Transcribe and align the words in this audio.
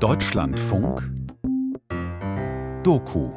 Deutschlandfunk 0.00 1.02
Doku 2.82 3.30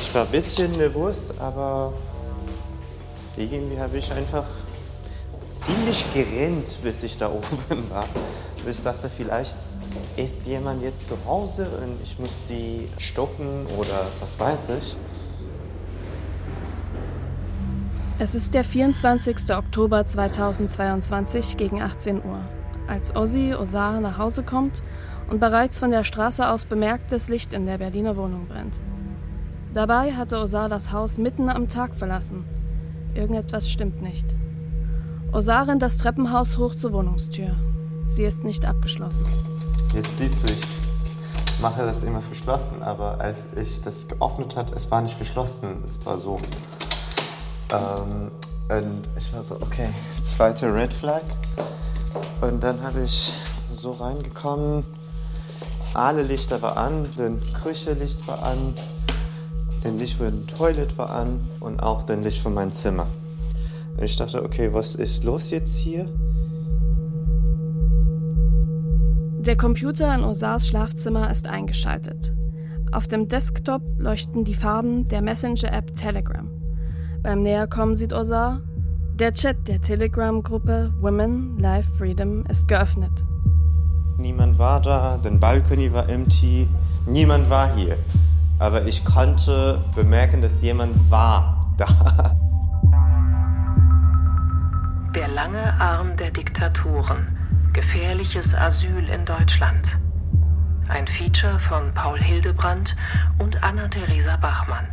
Ich 0.00 0.12
war 0.12 0.24
ein 0.24 0.30
bisschen 0.32 0.72
nervös, 0.72 1.32
aber 1.38 1.92
irgendwie 3.36 3.78
habe 3.78 3.96
ich 3.98 4.10
einfach 4.12 4.44
ziemlich 5.48 6.04
gerannt, 6.12 6.80
bis 6.82 7.04
ich 7.04 7.16
da 7.16 7.28
oben 7.32 7.88
war. 7.88 8.04
Ich 8.66 8.80
dachte, 8.82 9.08
vielleicht 9.08 9.56
ist 10.16 10.46
jemand 10.46 10.82
jetzt 10.82 11.06
zu 11.06 11.16
Hause 11.26 11.66
und 11.82 11.96
ich 12.02 12.18
muss 12.18 12.42
die 12.48 12.88
stoppen 12.98 13.66
oder 13.78 14.06
was 14.20 14.38
weiß 14.38 14.70
ich. 14.78 14.96
Es 18.18 18.34
ist 18.34 18.54
der 18.54 18.62
24. 18.62 19.54
Oktober 19.56 20.06
2022 20.06 21.56
gegen 21.56 21.82
18 21.82 22.18
Uhr, 22.18 22.38
als 22.86 23.16
Ozzy 23.16 23.54
Osar 23.54 24.00
nach 24.00 24.18
Hause 24.18 24.42
kommt 24.42 24.82
und 25.28 25.40
bereits 25.40 25.78
von 25.78 25.90
der 25.90 26.04
Straße 26.04 26.48
aus 26.48 26.66
bemerkt, 26.66 27.10
dass 27.10 27.28
Licht 27.28 27.52
in 27.52 27.66
der 27.66 27.78
Berliner 27.78 28.16
Wohnung 28.16 28.46
brennt. 28.46 28.80
Dabei 29.72 30.12
hatte 30.12 30.38
Osar 30.38 30.68
das 30.68 30.92
Haus 30.92 31.18
mitten 31.18 31.48
am 31.48 31.68
Tag 31.68 31.94
verlassen. 31.94 32.44
Irgendetwas 33.14 33.70
stimmt 33.70 34.02
nicht. 34.02 34.26
Osar 35.32 35.66
rennt 35.66 35.82
das 35.82 35.96
Treppenhaus 35.96 36.58
hoch 36.58 36.74
zur 36.74 36.92
Wohnungstür. 36.92 37.56
Sie 38.04 38.24
ist 38.24 38.44
nicht 38.44 38.66
abgeschlossen. 38.66 39.51
Jetzt 39.94 40.16
siehst 40.16 40.42
du, 40.42 40.52
ich 40.52 41.60
mache 41.60 41.82
das 41.82 42.02
immer 42.02 42.22
verschlossen, 42.22 42.82
aber 42.82 43.20
als 43.20 43.44
ich 43.56 43.82
das 43.82 44.08
geöffnet 44.08 44.56
hat, 44.56 44.72
es 44.72 44.90
war 44.90 45.02
nicht 45.02 45.14
verschlossen, 45.14 45.82
es 45.84 46.04
war 46.06 46.16
so. 46.16 46.38
Ähm, 47.70 48.30
und 48.70 49.02
ich 49.18 49.30
war 49.34 49.42
so, 49.42 49.56
okay, 49.56 49.90
zweite 50.22 50.72
Red 50.74 50.94
Flag. 50.94 51.22
Und 52.40 52.62
dann 52.62 52.82
habe 52.82 53.02
ich 53.02 53.34
so 53.70 53.92
reingekommen, 53.92 54.84
alle 55.92 56.22
Lichter 56.22 56.62
waren 56.62 56.78
an, 56.78 57.08
das 57.14 57.62
Küchenlicht 57.62 58.26
war 58.26 58.42
an, 58.46 58.74
das 59.82 59.92
Licht 59.92 60.16
für 60.16 60.30
den 60.30 60.46
Toilet 60.46 60.96
war 60.96 61.10
an 61.10 61.46
und 61.60 61.82
auch 61.82 62.02
das 62.04 62.16
Licht 62.18 62.42
für 62.42 62.50
mein 62.50 62.72
Zimmer. 62.72 63.08
Und 63.98 64.02
ich 64.02 64.16
dachte, 64.16 64.42
okay, 64.42 64.72
was 64.72 64.94
ist 64.94 65.24
los 65.24 65.50
jetzt 65.50 65.76
hier? 65.76 66.08
Der 69.46 69.56
Computer 69.56 70.14
in 70.14 70.22
Osars 70.22 70.68
Schlafzimmer 70.68 71.28
ist 71.28 71.48
eingeschaltet. 71.48 72.32
Auf 72.92 73.08
dem 73.08 73.26
Desktop 73.26 73.82
leuchten 73.98 74.44
die 74.44 74.54
Farben 74.54 75.08
der 75.08 75.20
Messenger-App 75.20 75.96
Telegram. 75.96 76.48
Beim 77.24 77.42
Näherkommen 77.42 77.96
sieht 77.96 78.12
Osar, 78.12 78.60
der 79.16 79.32
Chat 79.32 79.66
der 79.66 79.80
Telegram-Gruppe 79.80 80.94
Women 81.00 81.58
Life 81.58 81.90
Freedom 81.90 82.46
ist 82.46 82.68
geöffnet. 82.68 83.24
Niemand 84.16 84.60
war 84.60 84.80
da, 84.80 85.18
der 85.18 85.30
Balkon 85.32 85.92
war 85.92 86.08
empty, 86.08 86.68
niemand 87.06 87.50
war 87.50 87.74
hier. 87.74 87.96
Aber 88.60 88.86
ich 88.86 89.04
konnte 89.04 89.78
bemerken, 89.96 90.40
dass 90.40 90.62
jemand 90.62 91.10
war 91.10 91.74
da. 91.78 92.36
Der 95.16 95.26
lange 95.26 95.80
Arm 95.80 96.16
der 96.16 96.30
Diktaturen 96.30 97.41
Gefährliches 97.72 98.54
Asyl 98.54 99.08
in 99.08 99.24
Deutschland. 99.24 99.98
Ein 100.88 101.06
Feature 101.06 101.58
von 101.58 101.94
Paul 101.94 102.18
Hildebrandt 102.18 102.94
und 103.38 103.62
Anna-Theresa 103.62 104.36
Bachmann. 104.36 104.86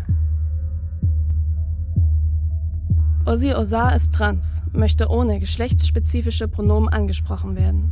Ozzy 3.25 3.53
Osar 3.53 3.93
ist 3.97 4.13
trans, 4.13 4.63
möchte 4.71 5.09
ohne 5.09 5.39
geschlechtsspezifische 5.39 6.47
Pronomen 6.47 6.87
angesprochen 6.87 7.57
werden. 7.57 7.91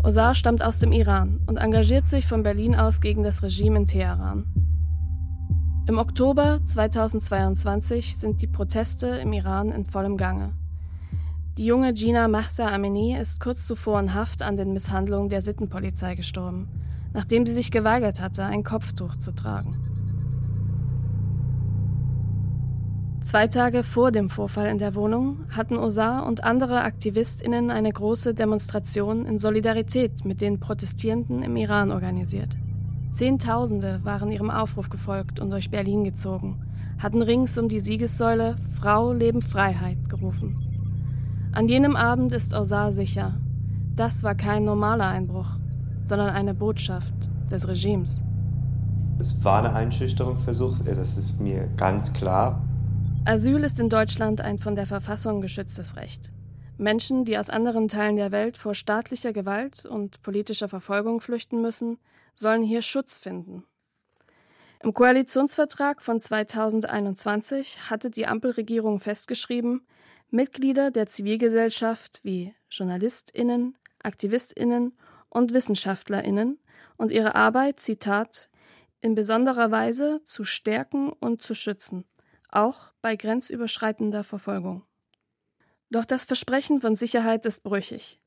Osar 0.00 0.36
stammt 0.36 0.62
aus 0.62 0.78
dem 0.78 0.92
Iran 0.92 1.40
und 1.46 1.56
engagiert 1.56 2.06
sich 2.06 2.24
von 2.24 2.44
Berlin 2.44 2.76
aus 2.76 3.00
gegen 3.00 3.24
das 3.24 3.42
Regime 3.42 3.78
in 3.78 3.86
Teheran. 3.86 4.44
Im 5.88 5.98
Oktober 5.98 6.60
2022 6.64 8.16
sind 8.16 8.42
die 8.42 8.46
Proteste 8.46 9.08
im 9.08 9.32
Iran 9.32 9.72
in 9.72 9.84
vollem 9.84 10.16
Gange. 10.16 10.52
Die 11.56 11.66
junge 11.66 11.94
Gina 11.94 12.26
Mahsa 12.26 12.66
Amini 12.66 13.16
ist 13.16 13.38
kurz 13.38 13.64
zuvor 13.64 14.00
in 14.00 14.12
Haft 14.12 14.42
an 14.42 14.56
den 14.56 14.72
Misshandlungen 14.72 15.28
der 15.28 15.40
Sittenpolizei 15.40 16.16
gestorben, 16.16 16.68
nachdem 17.12 17.46
sie 17.46 17.52
sich 17.52 17.70
geweigert 17.70 18.20
hatte, 18.20 18.44
ein 18.44 18.64
Kopftuch 18.64 19.14
zu 19.14 19.30
tragen. 19.30 19.76
Zwei 23.22 23.46
Tage 23.46 23.84
vor 23.84 24.10
dem 24.10 24.30
Vorfall 24.30 24.66
in 24.66 24.78
der 24.78 24.96
Wohnung 24.96 25.44
hatten 25.48 25.76
Osar 25.76 26.26
und 26.26 26.42
andere 26.42 26.82
AktivistInnen 26.82 27.70
eine 27.70 27.92
große 27.92 28.34
Demonstration 28.34 29.24
in 29.24 29.38
Solidarität 29.38 30.24
mit 30.24 30.40
den 30.40 30.58
Protestierenden 30.58 31.44
im 31.44 31.54
Iran 31.54 31.92
organisiert. 31.92 32.56
Zehntausende 33.12 34.00
waren 34.02 34.32
ihrem 34.32 34.50
Aufruf 34.50 34.90
gefolgt 34.90 35.38
und 35.38 35.50
durch 35.50 35.70
Berlin 35.70 36.02
gezogen, 36.02 36.64
hatten 36.98 37.22
rings 37.22 37.56
um 37.58 37.68
die 37.68 37.78
Siegessäule 37.78 38.56
Frau, 38.74 39.12
Leben, 39.12 39.40
Freiheit 39.40 40.08
gerufen. 40.08 40.63
An 41.54 41.68
jenem 41.68 41.94
Abend 41.94 42.32
ist 42.32 42.52
Osar 42.52 42.90
sicher. 42.90 43.38
Das 43.94 44.24
war 44.24 44.34
kein 44.34 44.64
normaler 44.64 45.06
Einbruch, 45.06 45.46
sondern 46.02 46.30
eine 46.30 46.52
Botschaft 46.52 47.14
des 47.48 47.68
Regimes. 47.68 48.22
Es 49.20 49.44
war 49.44 49.60
eine 49.60 49.72
Einschüchterung 49.72 50.36
versucht, 50.36 50.84
das 50.84 51.16
ist 51.16 51.40
mir 51.40 51.68
ganz 51.76 52.12
klar. 52.12 52.60
Asyl 53.24 53.62
ist 53.62 53.78
in 53.78 53.88
Deutschland 53.88 54.40
ein 54.40 54.58
von 54.58 54.74
der 54.74 54.86
Verfassung 54.86 55.40
geschütztes 55.40 55.94
Recht. 55.94 56.32
Menschen, 56.76 57.24
die 57.24 57.38
aus 57.38 57.50
anderen 57.50 57.86
Teilen 57.86 58.16
der 58.16 58.32
Welt 58.32 58.58
vor 58.58 58.74
staatlicher 58.74 59.32
Gewalt 59.32 59.86
und 59.86 60.22
politischer 60.22 60.66
Verfolgung 60.66 61.20
flüchten 61.20 61.62
müssen, 61.62 61.98
sollen 62.34 62.62
hier 62.64 62.82
Schutz 62.82 63.18
finden. 63.18 63.62
Im 64.82 64.92
Koalitionsvertrag 64.92 66.02
von 66.02 66.18
2021 66.18 67.90
hatte 67.90 68.10
die 68.10 68.26
Ampelregierung 68.26 68.98
festgeschrieben, 68.98 69.86
Mitglieder 70.34 70.90
der 70.90 71.06
Zivilgesellschaft 71.06 72.18
wie 72.24 72.56
Journalistinnen, 72.68 73.78
Aktivistinnen 74.02 74.98
und 75.28 75.54
Wissenschaftlerinnen 75.54 76.58
und 76.96 77.12
ihre 77.12 77.36
Arbeit, 77.36 77.78
Zitat, 77.78 78.50
in 79.00 79.14
besonderer 79.14 79.70
Weise 79.70 80.22
zu 80.24 80.42
stärken 80.42 81.12
und 81.12 81.40
zu 81.40 81.54
schützen, 81.54 82.04
auch 82.48 82.92
bei 83.00 83.14
grenzüberschreitender 83.14 84.24
Verfolgung. 84.24 84.82
Doch 85.88 86.04
das 86.04 86.24
Versprechen 86.24 86.80
von 86.80 86.96
Sicherheit 86.96 87.46
ist 87.46 87.62
brüchig. 87.62 88.18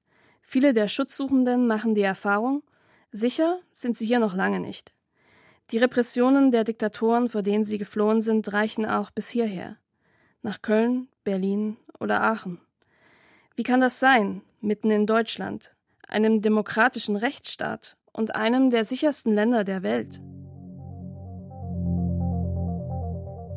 Viele 0.42 0.74
der 0.74 0.88
Schutzsuchenden 0.88 1.68
machen 1.68 1.94
die 1.94 2.04
Erfahrung, 2.04 2.64
sicher 3.12 3.60
sind 3.74 3.98
sie 3.98 4.06
hier 4.06 4.20
noch 4.20 4.34
lange 4.34 4.62
nicht. 4.62 4.94
Die 5.72 5.78
Repressionen 5.78 6.52
der 6.52 6.64
Diktatoren, 6.64 7.28
vor 7.28 7.44
denen 7.44 7.66
sie 7.66 7.78
geflohen 7.78 8.22
sind, 8.22 8.54
reichen 8.54 8.86
auch 8.86 9.12
bis 9.12 9.28
hierher. 9.28 9.76
Nach 10.42 10.62
Köln, 10.62 11.10
Berlin 11.26 11.76
oder 12.00 12.24
Aachen. 12.24 12.60
Wie 13.56 13.64
kann 13.64 13.82
das 13.82 14.00
sein, 14.00 14.42
mitten 14.62 14.92
in 14.92 15.06
Deutschland, 15.06 15.74
einem 16.08 16.42
demokratischen 16.42 17.16
Rechtsstaat 17.16 17.98
und 18.14 18.36
einem 18.36 18.70
der 18.70 18.86
sichersten 18.86 19.34
Länder 19.34 19.64
der 19.64 19.84
Welt? 19.84 20.22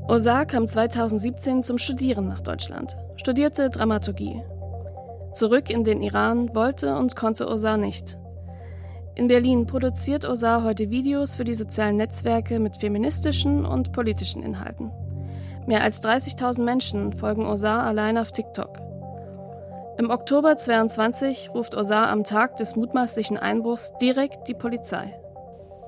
Osar 0.09 0.45
kam 0.47 0.67
2017 0.67 1.63
zum 1.63 1.79
Studieren 1.79 2.27
nach 2.27 2.41
Deutschland, 2.41 2.97
studierte 3.17 3.71
Dramaturgie. 3.71 4.43
Zurück 5.35 5.71
in 5.71 5.85
den 5.85 6.03
Iran 6.03 6.55
wollte 6.55 6.97
und 6.97 7.15
konnte 7.15 7.47
Osar 7.47 7.77
nicht. 7.77 8.19
In 9.15 9.29
Berlin 9.29 9.67
produziert 9.67 10.25
Osar 10.25 10.65
heute 10.65 10.91
Videos 10.91 11.37
für 11.37 11.45
die 11.45 11.55
sozialen 11.55 11.97
Netzwerke 11.97 12.59
mit 12.59 12.79
feministischen 12.79 13.65
und 13.65 13.93
politischen 13.93 14.43
Inhalten. 14.43 14.91
Mehr 15.67 15.83
als 15.83 16.03
30.000 16.03 16.63
Menschen 16.63 17.13
folgen 17.13 17.47
Osar 17.47 17.85
allein 17.85 18.19
auf 18.19 18.33
TikTok. 18.33 18.79
Im 19.99 20.11
Oktober 20.11 20.57
22 20.57 21.51
ruft 21.55 21.75
Osar 21.75 22.09
am 22.09 22.25
Tag 22.25 22.57
des 22.57 22.75
mutmaßlichen 22.75 23.37
Einbruchs 23.37 23.93
direkt 24.01 24.49
die 24.49 24.55
Polizei. 24.55 25.15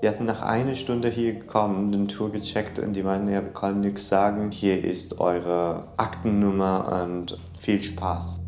Wir 0.03 0.11
hatten 0.11 0.25
nach 0.25 0.43
einer 0.43 0.75
Stunde 0.75 1.09
hier 1.09 1.35
gekommen, 1.35 1.93
den 1.93 2.09
Tour 2.09 2.33
gecheckt 2.33 2.79
und 2.79 2.95
die 2.95 3.03
meinten, 3.03 3.31
ja, 3.31 3.43
wir 3.43 3.53
können 3.53 3.81
nichts 3.81 4.09
sagen. 4.09 4.51
Hier 4.51 4.85
ist 4.85 5.21
eure 5.21 5.85
Aktennummer 5.97 7.05
und 7.05 7.39
viel 7.59 7.81
Spaß. 7.81 8.47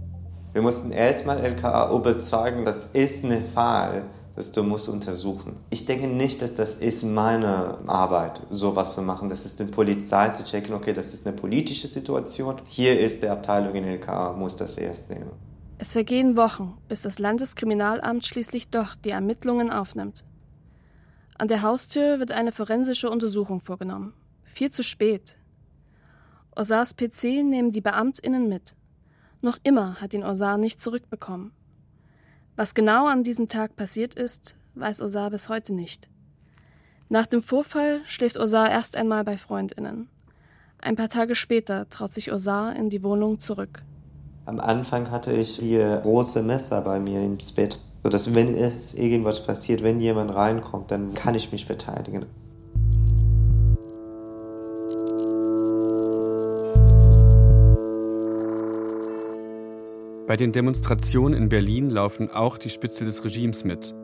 Wir 0.53 0.63
mussten 0.63 0.91
erstmal 0.91 1.39
LKA 1.39 1.93
überzeugen, 1.93 2.65
das 2.65 2.87
ist 2.87 3.25
ein 3.25 3.45
Fall 3.45 4.03
dass 4.35 4.53
du 4.53 4.63
musst 4.63 4.89
untersuchen. 4.89 5.57
Ich 5.71 5.87
denke 5.87 6.09
nicht, 6.09 6.43
dass 6.43 6.55
das 6.55 6.75
ist 6.77 7.05
meine 7.05 7.79
Arbeit, 7.87 8.43
sowas 8.51 8.95
zu 8.95 9.03
machen. 9.03 9.29
Das 9.29 9.45
ist 9.45 9.61
die 9.61 9.65
Polizei 9.65 10.29
zu 10.29 10.45
checken, 10.45 10.75
okay, 10.75 10.93
das 10.93 11.15
ist 11.15 11.27
eine 11.27 11.37
politische 11.37 11.87
Situation. 11.87 12.57
Hier 12.69 12.99
ist 12.99 13.23
die 13.23 13.29
Abteilung 13.29 13.75
in 13.75 13.85
LKA, 13.85 14.33
muss 14.33 14.57
das 14.57 14.77
erst 14.77 15.11
nehmen. 15.11 15.31
Es 15.79 15.93
vergehen 15.93 16.37
Wochen, 16.37 16.79
bis 16.89 17.03
das 17.03 17.19
Landeskriminalamt 17.19 18.27
schließlich 18.27 18.71
doch 18.71 18.95
die 18.97 19.11
Ermittlungen 19.11 19.71
aufnimmt. 19.71 20.25
An 21.37 21.49
der 21.49 21.63
Haustür 21.63 22.21
wird 22.21 22.33
eine 22.33 22.53
forensische 22.53 23.11
Untersuchung 23.11 23.61
vorgenommen. 23.61 24.15
Viel 24.45 24.71
zu 24.71 24.85
spät. 24.85 25.37
Osars 26.57 26.95
PC 26.95 27.43
nehmen 27.43 27.71
die 27.71 27.81
BeamtInnen 27.81 28.49
mit. 28.49 28.77
Noch 29.41 29.59
immer 29.65 30.01
hat 30.01 30.15
ihn 30.15 30.23
Osar 30.23 30.59
nicht 30.59 30.81
zurückbekommen. 30.81 31.53
Was 32.57 32.75
genau 32.75 33.07
an 33.09 33.25
diesem 33.25 33.49
Tag 33.49 33.75
passiert 33.75 34.15
ist, 34.15 34.55
weiß 34.77 35.03
Osar 35.03 35.31
bis 35.31 35.49
heute 35.49 35.75
nicht. 35.75 36.09
Nach 37.09 37.27
dem 37.27 37.43
Vorfall 37.43 38.01
schläft 38.05 38.39
Osar 38.39 38.71
erst 38.71 38.97
einmal 38.97 39.25
bei 39.25 39.37
FreundInnen. 39.37 40.09
Ein 40.81 40.95
paar 40.95 41.09
Tage 41.09 41.35
später 41.35 41.89
traut 41.89 42.15
sich 42.15 42.33
Osar 42.33 42.77
in 42.77 42.91
die 42.91 43.03
Wohnung 43.03 43.41
zurück. 43.41 43.83
Am 44.47 44.61
Anfang 44.61 45.11
hatte 45.11 45.33
ich 45.33 45.57
hier 45.57 46.01
große 46.03 46.43
Messer 46.43 46.83
bei 46.83 47.01
mir 47.01 47.21
ins 47.21 47.51
Bett, 47.53 47.79
sodass 48.03 48.35
wenn 48.35 48.55
es 48.55 48.95
irgendwas 48.95 49.45
passiert, 49.45 49.83
wenn 49.83 50.01
jemand 50.01 50.35
reinkommt, 50.35 50.91
dann 50.91 51.15
kann 51.15 51.35
ich 51.35 51.51
mich 51.51 51.67
verteidigen. 51.67 52.27
Bei 60.35 60.39
den 60.39 60.51
Demonstrationen 60.51 61.41
in 61.41 61.49
Berlin 61.49 61.91
laufen 61.91 62.29
auch 62.29 62.59
die 62.59 62.69
Spitzel 62.69 63.05
des 63.05 63.25
Regimes 63.25 63.63
mit. 63.63 63.95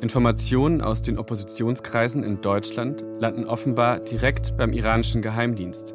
Informationen 0.00 0.80
aus 0.80 1.02
den 1.02 1.18
Oppositionskreisen 1.18 2.24
in 2.24 2.40
Deutschland 2.40 3.04
landen 3.20 3.44
offenbar 3.44 4.00
direkt 4.00 4.56
beim 4.56 4.72
iranischen 4.72 5.20
Geheimdienst. 5.20 5.94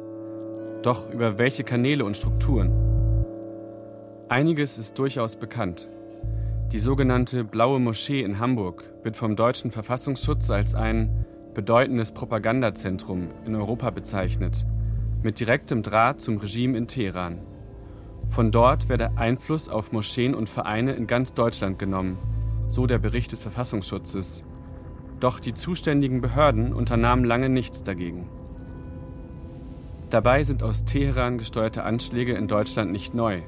Doch 0.84 1.12
über 1.12 1.36
welche 1.36 1.64
Kanäle 1.64 2.04
und 2.04 2.16
Strukturen? 2.16 2.70
Einiges 4.28 4.78
ist 4.78 5.00
durchaus 5.00 5.34
bekannt. 5.34 5.88
Die 6.70 6.78
sogenannte 6.78 7.42
Blaue 7.42 7.80
Moschee 7.80 8.22
in 8.22 8.38
Hamburg 8.38 8.84
wird 9.02 9.16
vom 9.16 9.34
deutschen 9.34 9.72
Verfassungsschutz 9.72 10.48
als 10.50 10.76
ein 10.76 11.24
bedeutendes 11.54 12.12
Propagandazentrum 12.12 13.30
in 13.44 13.56
Europa 13.56 13.90
bezeichnet, 13.90 14.64
mit 15.24 15.40
direktem 15.40 15.82
Draht 15.82 16.20
zum 16.20 16.36
Regime 16.36 16.78
in 16.78 16.86
Teheran. 16.86 17.40
Von 18.26 18.50
dort 18.50 18.88
werde 18.88 19.16
Einfluss 19.16 19.68
auf 19.68 19.92
Moscheen 19.92 20.34
und 20.34 20.48
Vereine 20.48 20.92
in 20.92 21.06
ganz 21.06 21.34
Deutschland 21.34 21.78
genommen, 21.78 22.18
so 22.68 22.86
der 22.86 22.98
Bericht 22.98 23.32
des 23.32 23.42
Verfassungsschutzes. 23.42 24.44
Doch 25.20 25.38
die 25.38 25.54
zuständigen 25.54 26.20
Behörden 26.20 26.72
unternahmen 26.72 27.24
lange 27.24 27.48
nichts 27.48 27.84
dagegen. 27.84 28.28
Dabei 30.10 30.42
sind 30.42 30.62
aus 30.62 30.84
Teheran 30.84 31.38
gesteuerte 31.38 31.84
Anschläge 31.84 32.34
in 32.34 32.48
Deutschland 32.48 32.92
nicht 32.92 33.14
neu. 33.14 33.40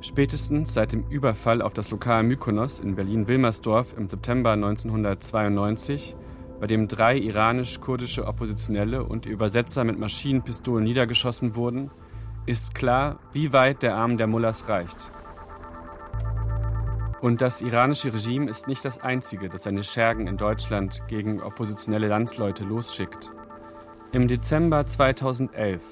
Spätestens 0.00 0.74
seit 0.74 0.92
dem 0.92 1.04
Überfall 1.08 1.62
auf 1.62 1.74
das 1.74 1.92
Lokal 1.92 2.24
Mykonos 2.24 2.80
in 2.80 2.96
Berlin-Wilmersdorf 2.96 3.94
im 3.96 4.08
September 4.08 4.50
1992, 4.52 6.16
bei 6.58 6.66
dem 6.66 6.88
drei 6.88 7.16
iranisch-kurdische 7.16 8.26
Oppositionelle 8.26 9.04
und 9.04 9.26
Übersetzer 9.26 9.84
mit 9.84 10.00
Maschinenpistolen 10.00 10.82
niedergeschossen 10.82 11.54
wurden, 11.54 11.92
ist 12.46 12.74
klar, 12.74 13.18
wie 13.32 13.52
weit 13.52 13.82
der 13.82 13.96
Arm 13.96 14.16
der 14.16 14.26
Mullahs 14.26 14.68
reicht. 14.68 15.10
Und 17.20 17.40
das 17.40 17.62
iranische 17.62 18.12
Regime 18.12 18.50
ist 18.50 18.66
nicht 18.66 18.84
das 18.84 19.00
einzige, 19.00 19.48
das 19.48 19.62
seine 19.62 19.84
Schergen 19.84 20.26
in 20.26 20.36
Deutschland 20.36 21.06
gegen 21.06 21.40
oppositionelle 21.40 22.08
Landsleute 22.08 22.64
losschickt. 22.64 23.30
Im 24.10 24.26
Dezember 24.26 24.84
2011 24.84 25.82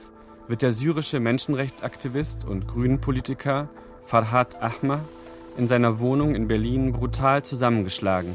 wird 0.48 0.62
der 0.62 0.72
syrische 0.72 1.20
Menschenrechtsaktivist 1.20 2.44
und 2.44 2.66
Grünen-Politiker 2.66 3.68
Farhad 4.04 4.60
Ahmad 4.60 5.00
in 5.56 5.68
seiner 5.68 6.00
Wohnung 6.00 6.34
in 6.34 6.48
Berlin 6.48 6.92
brutal 6.92 7.44
zusammengeschlagen. 7.44 8.34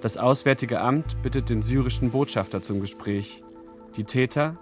Das 0.00 0.16
Auswärtige 0.16 0.80
Amt 0.80 1.20
bittet 1.22 1.50
den 1.50 1.62
syrischen 1.62 2.10
Botschafter 2.10 2.62
zum 2.62 2.80
Gespräch. 2.80 3.42
Die 3.96 4.04
Täter, 4.04 4.56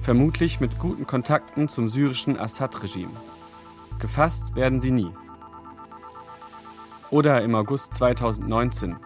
vermutlich 0.00 0.60
mit 0.60 0.78
guten 0.78 1.06
Kontakten 1.06 1.68
zum 1.68 1.88
syrischen 1.88 2.38
Assad-Regime. 2.38 3.12
Gefasst 3.98 4.54
werden 4.54 4.80
sie 4.80 4.92
nie. 4.92 5.12
Oder 7.10 7.42
im 7.42 7.54
August 7.54 7.94
2019. 7.94 8.96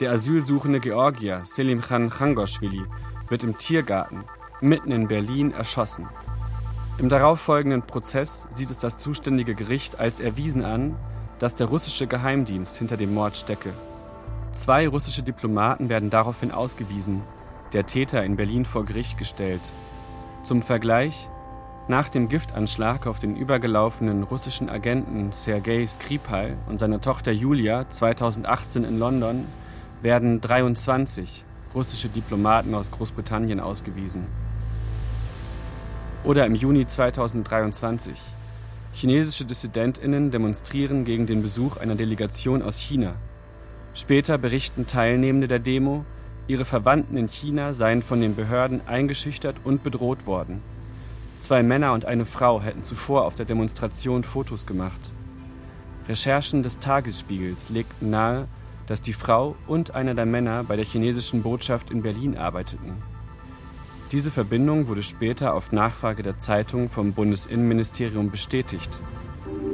Der 0.00 0.12
asylsuchende 0.12 0.80
Georgier 0.80 1.42
Selim 1.44 1.80
Khan 1.80 2.10
Khangoshvili 2.10 2.84
wird 3.28 3.44
im 3.44 3.56
Tiergarten 3.56 4.24
mitten 4.60 4.90
in 4.90 5.08
Berlin 5.08 5.52
erschossen. 5.52 6.08
Im 6.98 7.08
darauffolgenden 7.08 7.82
Prozess 7.82 8.46
sieht 8.50 8.70
es 8.70 8.78
das 8.78 8.98
zuständige 8.98 9.54
Gericht 9.54 10.00
als 10.00 10.18
erwiesen 10.18 10.64
an, 10.64 10.96
dass 11.38 11.54
der 11.54 11.66
russische 11.66 12.06
Geheimdienst 12.06 12.78
hinter 12.78 12.96
dem 12.96 13.14
Mord 13.14 13.36
stecke. 13.36 13.72
Zwei 14.52 14.88
russische 14.88 15.22
Diplomaten 15.22 15.90
werden 15.90 16.08
daraufhin 16.08 16.50
ausgewiesen, 16.50 17.22
der 17.74 17.84
Täter 17.84 18.24
in 18.24 18.36
Berlin 18.36 18.64
vor 18.64 18.86
Gericht 18.86 19.18
gestellt. 19.18 19.60
Zum 20.46 20.62
Vergleich, 20.62 21.28
nach 21.88 22.08
dem 22.08 22.28
Giftanschlag 22.28 23.08
auf 23.08 23.18
den 23.18 23.34
übergelaufenen 23.34 24.22
russischen 24.22 24.70
Agenten 24.70 25.32
Sergei 25.32 25.84
Skripal 25.84 26.56
und 26.68 26.78
seiner 26.78 27.00
Tochter 27.00 27.32
Julia 27.32 27.90
2018 27.90 28.84
in 28.84 28.96
London 28.96 29.44
werden 30.02 30.40
23 30.40 31.44
russische 31.74 32.08
Diplomaten 32.08 32.76
aus 32.76 32.92
Großbritannien 32.92 33.58
ausgewiesen. 33.58 34.28
Oder 36.22 36.46
im 36.46 36.54
Juni 36.54 36.86
2023. 36.86 38.16
Chinesische 38.92 39.46
Dissidentinnen 39.46 40.30
demonstrieren 40.30 41.04
gegen 41.04 41.26
den 41.26 41.42
Besuch 41.42 41.78
einer 41.78 41.96
Delegation 41.96 42.62
aus 42.62 42.78
China. 42.78 43.16
Später 43.94 44.38
berichten 44.38 44.86
Teilnehmende 44.86 45.48
der 45.48 45.58
Demo, 45.58 46.04
ihre 46.48 46.64
Verwandten 46.64 47.16
in 47.16 47.28
China 47.28 47.74
seien 47.74 48.02
von 48.02 48.20
den 48.20 48.34
Behörden 48.34 48.86
eingeschüchtert 48.86 49.56
und 49.64 49.82
bedroht 49.82 50.26
worden. 50.26 50.60
Zwei 51.40 51.62
Männer 51.62 51.92
und 51.92 52.04
eine 52.04 52.26
Frau 52.26 52.60
hätten 52.62 52.84
zuvor 52.84 53.24
auf 53.24 53.34
der 53.34 53.46
Demonstration 53.46 54.24
Fotos 54.24 54.66
gemacht. 54.66 55.12
Recherchen 56.08 56.62
des 56.62 56.78
Tagesspiegels 56.78 57.68
legten 57.68 58.10
nahe, 58.10 58.48
dass 58.86 59.02
die 59.02 59.12
Frau 59.12 59.56
und 59.66 59.94
einer 59.94 60.14
der 60.14 60.26
Männer 60.26 60.64
bei 60.64 60.76
der 60.76 60.84
chinesischen 60.84 61.42
Botschaft 61.42 61.90
in 61.90 62.02
Berlin 62.02 62.36
arbeiteten. 62.36 62.94
Diese 64.12 64.30
Verbindung 64.30 64.86
wurde 64.86 65.02
später 65.02 65.54
auf 65.54 65.72
Nachfrage 65.72 66.22
der 66.22 66.38
Zeitung 66.38 66.88
vom 66.88 67.12
Bundesinnenministerium 67.12 68.30
bestätigt. 68.30 69.00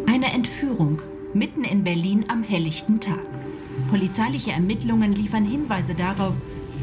Eine 0.07 0.33
Entführung 0.33 1.03
mitten 1.35 1.65
in 1.65 1.85
Berlin 1.85 2.25
am 2.29 2.43
helllichten 2.43 2.99
Tag. 2.99 3.19
Polizeiliche 3.91 4.53
Ermittlungen 4.53 5.13
liefern 5.13 5.45
Hinweise 5.45 5.95
darauf, 5.95 6.35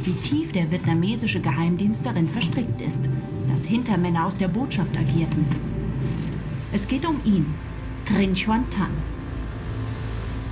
wie 0.06 0.14
tief 0.14 0.52
der 0.52 0.72
vietnamesische 0.72 1.40
Geheimdienst 1.40 2.06
darin 2.06 2.30
verstrickt 2.30 2.82
ist, 2.82 3.10
dass 3.50 3.66
Hintermänner 3.66 4.26
aus 4.26 4.38
der 4.38 4.48
Botschaft 4.48 4.98
agierten. 4.98 5.46
Es 6.72 6.88
geht 6.88 7.06
um 7.06 7.20
ihn, 7.26 7.46
Trinh 8.06 8.34
Xuan 8.34 8.70
Tan. 8.70 8.92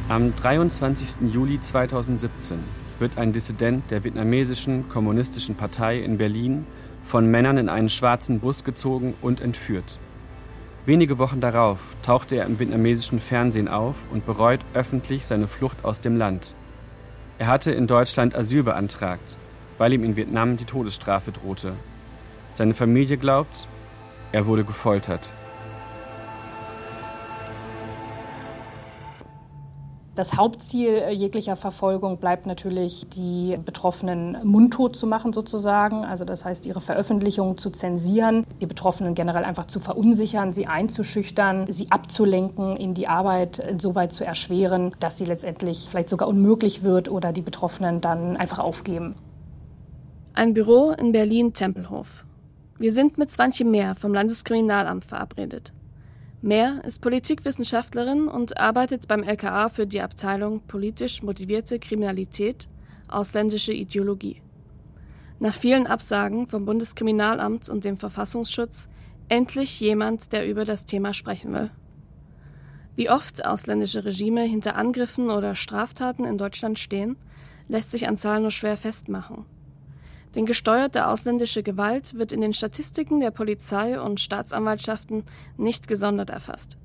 Am 0.09 0.35
23. 0.35 1.31
Juli 1.33 1.59
2017 1.59 2.59
wird 2.99 3.17
ein 3.17 3.33
Dissident 3.33 3.91
der 3.91 4.03
vietnamesischen 4.03 4.89
Kommunistischen 4.89 5.55
Partei 5.55 5.99
in 5.99 6.17
Berlin 6.17 6.65
von 7.05 7.29
Männern 7.29 7.57
in 7.57 7.69
einen 7.69 7.89
schwarzen 7.89 8.39
Bus 8.39 8.63
gezogen 8.63 9.13
und 9.21 9.41
entführt. 9.41 9.99
Wenige 10.85 11.17
Wochen 11.17 11.41
darauf 11.41 11.79
tauchte 12.01 12.37
er 12.37 12.45
im 12.45 12.59
vietnamesischen 12.59 13.19
Fernsehen 13.19 13.67
auf 13.67 13.95
und 14.11 14.25
bereut 14.25 14.61
öffentlich 14.73 15.25
seine 15.25 15.47
Flucht 15.47 15.83
aus 15.83 16.01
dem 16.01 16.17
Land. 16.17 16.55
Er 17.39 17.47
hatte 17.47 17.71
in 17.71 17.85
Deutschland 17.85 18.35
Asyl 18.35 18.63
beantragt, 18.63 19.37
weil 19.77 19.93
ihm 19.93 20.03
in 20.03 20.17
Vietnam 20.17 20.57
die 20.57 20.65
Todesstrafe 20.65 21.31
drohte. 21.31 21.73
Seine 22.53 22.73
Familie 22.73 23.17
glaubt, 23.17 23.67
er 24.31 24.47
wurde 24.47 24.63
gefoltert. 24.63 25.31
Das 30.17 30.35
Hauptziel 30.35 30.95
äh, 30.95 31.11
jeglicher 31.11 31.55
Verfolgung 31.55 32.17
bleibt 32.17 32.47
natürlich, 32.47 33.05
die 33.09 33.55
Betroffenen 33.63 34.35
mundtot 34.43 34.95
zu 34.95 35.05
machen 35.05 35.31
sozusagen. 35.31 36.03
Also 36.05 36.25
das 36.25 36.43
heißt, 36.43 36.65
ihre 36.65 36.81
Veröffentlichungen 36.81 37.59
zu 37.59 37.69
zensieren, 37.69 38.43
die 38.59 38.65
Betroffenen 38.65 39.13
generell 39.13 39.43
einfach 39.43 39.65
zu 39.65 39.79
verunsichern, 39.79 40.53
sie 40.53 40.65
einzuschüchtern, 40.65 41.71
sie 41.71 41.91
abzulenken, 41.91 42.77
ihnen 42.77 42.95
die 42.95 43.07
Arbeit 43.07 43.59
insoweit 43.59 44.11
zu 44.11 44.25
erschweren, 44.25 44.95
dass 44.99 45.19
sie 45.19 45.25
letztendlich 45.25 45.85
vielleicht 45.87 46.09
sogar 46.09 46.27
unmöglich 46.27 46.81
wird 46.81 47.09
oder 47.09 47.31
die 47.31 47.43
Betroffenen 47.43 48.01
dann 48.01 48.37
einfach 48.37 48.57
aufgeben. 48.57 49.13
Ein 50.33 50.55
Büro 50.55 50.93
in 50.97 51.11
Berlin-Tempelhof. 51.11 52.25
Wir 52.79 52.91
sind 52.91 53.19
mit 53.19 53.29
Swantje 53.29 53.67
Mehr 53.67 53.93
vom 53.93 54.15
Landeskriminalamt 54.15 55.05
verabredet. 55.05 55.73
Mehr 56.41 56.83
ist 56.85 57.01
Politikwissenschaftlerin 57.01 58.27
und 58.27 58.59
arbeitet 58.59 59.07
beim 59.07 59.23
LKA 59.23 59.69
für 59.69 59.87
die 59.87 60.01
Abteilung 60.01 60.61
Politisch 60.67 61.23
motivierte 61.23 61.79
Kriminalität, 61.79 62.69
ausländische 63.07 63.73
Ideologie. 63.73 64.41
Nach 65.39 65.53
vielen 65.53 65.87
Absagen 65.87 66.45
vom 66.45 66.65
Bundeskriminalamt 66.65 67.69
und 67.69 67.85
dem 67.85 67.97
Verfassungsschutz 67.97 68.87
endlich 69.29 69.79
jemand, 69.79 70.31
der 70.31 70.47
über 70.47 70.63
das 70.63 70.85
Thema 70.85 71.13
sprechen 71.13 71.53
will. 71.53 71.71
Wie 72.95 73.09
oft 73.09 73.45
ausländische 73.45 74.05
Regime 74.05 74.41
hinter 74.41 74.75
Angriffen 74.75 75.29
oder 75.29 75.55
Straftaten 75.55 76.23
in 76.23 76.37
Deutschland 76.37 76.77
stehen, 76.77 77.15
lässt 77.67 77.91
sich 77.91 78.07
an 78.07 78.17
Zahlen 78.17 78.43
nur 78.43 78.51
schwer 78.51 78.77
festmachen. 78.77 79.45
Denn 80.35 80.45
gesteuerte 80.45 81.07
ausländische 81.07 81.63
Gewalt 81.63 82.15
wird 82.15 82.31
in 82.31 82.41
den 82.41 82.53
Statistiken 82.53 83.19
der 83.19 83.31
Polizei 83.31 83.99
und 83.99 84.19
Staatsanwaltschaften 84.19 85.23
nicht 85.57 85.87
gesondert 85.87 86.29
erfasst. 86.29 86.77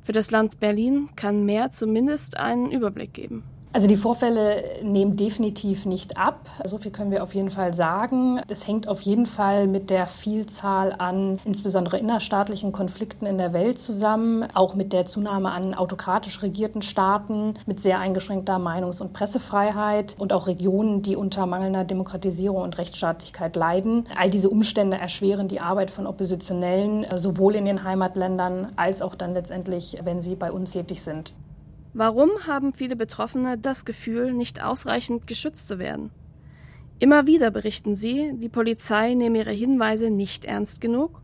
Für 0.00 0.12
das 0.12 0.30
Land 0.30 0.60
Berlin 0.60 1.10
kann 1.14 1.44
mehr 1.44 1.70
zumindest 1.70 2.38
einen 2.38 2.70
Überblick 2.70 3.12
geben. 3.12 3.44
Also 3.72 3.86
die 3.86 3.96
Vorfälle 3.96 4.64
nehmen 4.82 5.14
definitiv 5.14 5.86
nicht 5.86 6.16
ab. 6.16 6.50
So 6.64 6.78
viel 6.78 6.90
können 6.90 7.12
wir 7.12 7.22
auf 7.22 7.36
jeden 7.36 7.50
Fall 7.50 7.72
sagen. 7.72 8.40
Das 8.48 8.66
hängt 8.66 8.88
auf 8.88 9.00
jeden 9.02 9.26
Fall 9.26 9.68
mit 9.68 9.90
der 9.90 10.08
Vielzahl 10.08 10.92
an 10.98 11.38
insbesondere 11.44 11.96
innerstaatlichen 11.98 12.72
Konflikten 12.72 13.26
in 13.26 13.38
der 13.38 13.52
Welt 13.52 13.78
zusammen, 13.78 14.44
auch 14.54 14.74
mit 14.74 14.92
der 14.92 15.06
Zunahme 15.06 15.52
an 15.52 15.74
autokratisch 15.74 16.42
regierten 16.42 16.82
Staaten 16.82 17.54
mit 17.66 17.80
sehr 17.80 18.00
eingeschränkter 18.00 18.56
Meinungs- 18.56 19.00
und 19.00 19.12
Pressefreiheit 19.12 20.16
und 20.18 20.32
auch 20.32 20.48
Regionen, 20.48 21.02
die 21.02 21.14
unter 21.14 21.46
mangelnder 21.46 21.84
Demokratisierung 21.84 22.62
und 22.62 22.76
Rechtsstaatlichkeit 22.76 23.54
leiden. 23.54 24.04
All 24.18 24.30
diese 24.30 24.50
Umstände 24.50 24.98
erschweren 24.98 25.46
die 25.46 25.60
Arbeit 25.60 25.92
von 25.92 26.08
Oppositionellen 26.08 27.06
sowohl 27.16 27.54
in 27.54 27.66
den 27.66 27.84
Heimatländern 27.84 28.72
als 28.74 29.00
auch 29.00 29.14
dann 29.14 29.32
letztendlich, 29.32 29.98
wenn 30.02 30.20
sie 30.20 30.34
bei 30.34 30.50
uns 30.50 30.72
tätig 30.72 31.02
sind. 31.02 31.34
Warum 31.92 32.30
haben 32.46 32.72
viele 32.72 32.94
Betroffene 32.94 33.58
das 33.58 33.84
Gefühl, 33.84 34.32
nicht 34.32 34.62
ausreichend 34.62 35.26
geschützt 35.26 35.66
zu 35.66 35.78
werden? 35.78 36.10
Immer 37.00 37.26
wieder 37.26 37.50
berichten 37.50 37.96
sie, 37.96 38.32
die 38.34 38.48
Polizei 38.48 39.14
nehme 39.14 39.38
ihre 39.38 39.52
Hinweise 39.52 40.10
nicht 40.10 40.44
ernst 40.44 40.80
genug 40.80 41.20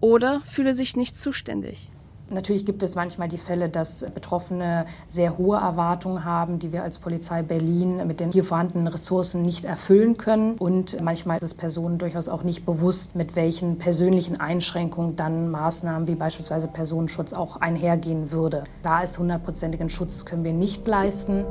oder 0.00 0.40
fühle 0.42 0.74
sich 0.74 0.94
nicht 0.94 1.18
zuständig. 1.18 1.90
Natürlich 2.28 2.66
gibt 2.66 2.82
es 2.82 2.96
manchmal 2.96 3.28
die 3.28 3.38
Fälle, 3.38 3.68
dass 3.68 4.04
Betroffene 4.12 4.86
sehr 5.06 5.38
hohe 5.38 5.58
Erwartungen 5.58 6.24
haben, 6.24 6.58
die 6.58 6.72
wir 6.72 6.82
als 6.82 6.98
Polizei 6.98 7.42
Berlin 7.42 8.04
mit 8.04 8.18
den 8.18 8.32
hier 8.32 8.42
vorhandenen 8.42 8.88
Ressourcen 8.88 9.42
nicht 9.42 9.64
erfüllen 9.64 10.16
können. 10.16 10.56
Und 10.58 11.00
manchmal 11.00 11.38
ist 11.38 11.44
es 11.44 11.54
Personen 11.54 11.98
durchaus 11.98 12.28
auch 12.28 12.42
nicht 12.42 12.66
bewusst, 12.66 13.14
mit 13.14 13.36
welchen 13.36 13.78
persönlichen 13.78 14.40
Einschränkungen 14.40 15.14
dann 15.14 15.52
Maßnahmen 15.52 16.08
wie 16.08 16.16
beispielsweise 16.16 16.66
Personenschutz 16.66 17.32
auch 17.32 17.60
einhergehen 17.60 18.32
würde. 18.32 18.64
Da 18.82 19.02
ist 19.02 19.20
hundertprozentigen 19.20 19.88
Schutz 19.88 20.24
können 20.24 20.42
wir 20.42 20.52
nicht 20.52 20.84
leisten. 20.88 21.44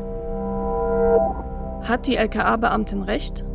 Hat 1.84 2.06
die 2.08 2.18
LKA-Beamtin 2.18 3.04
recht? 3.04 3.46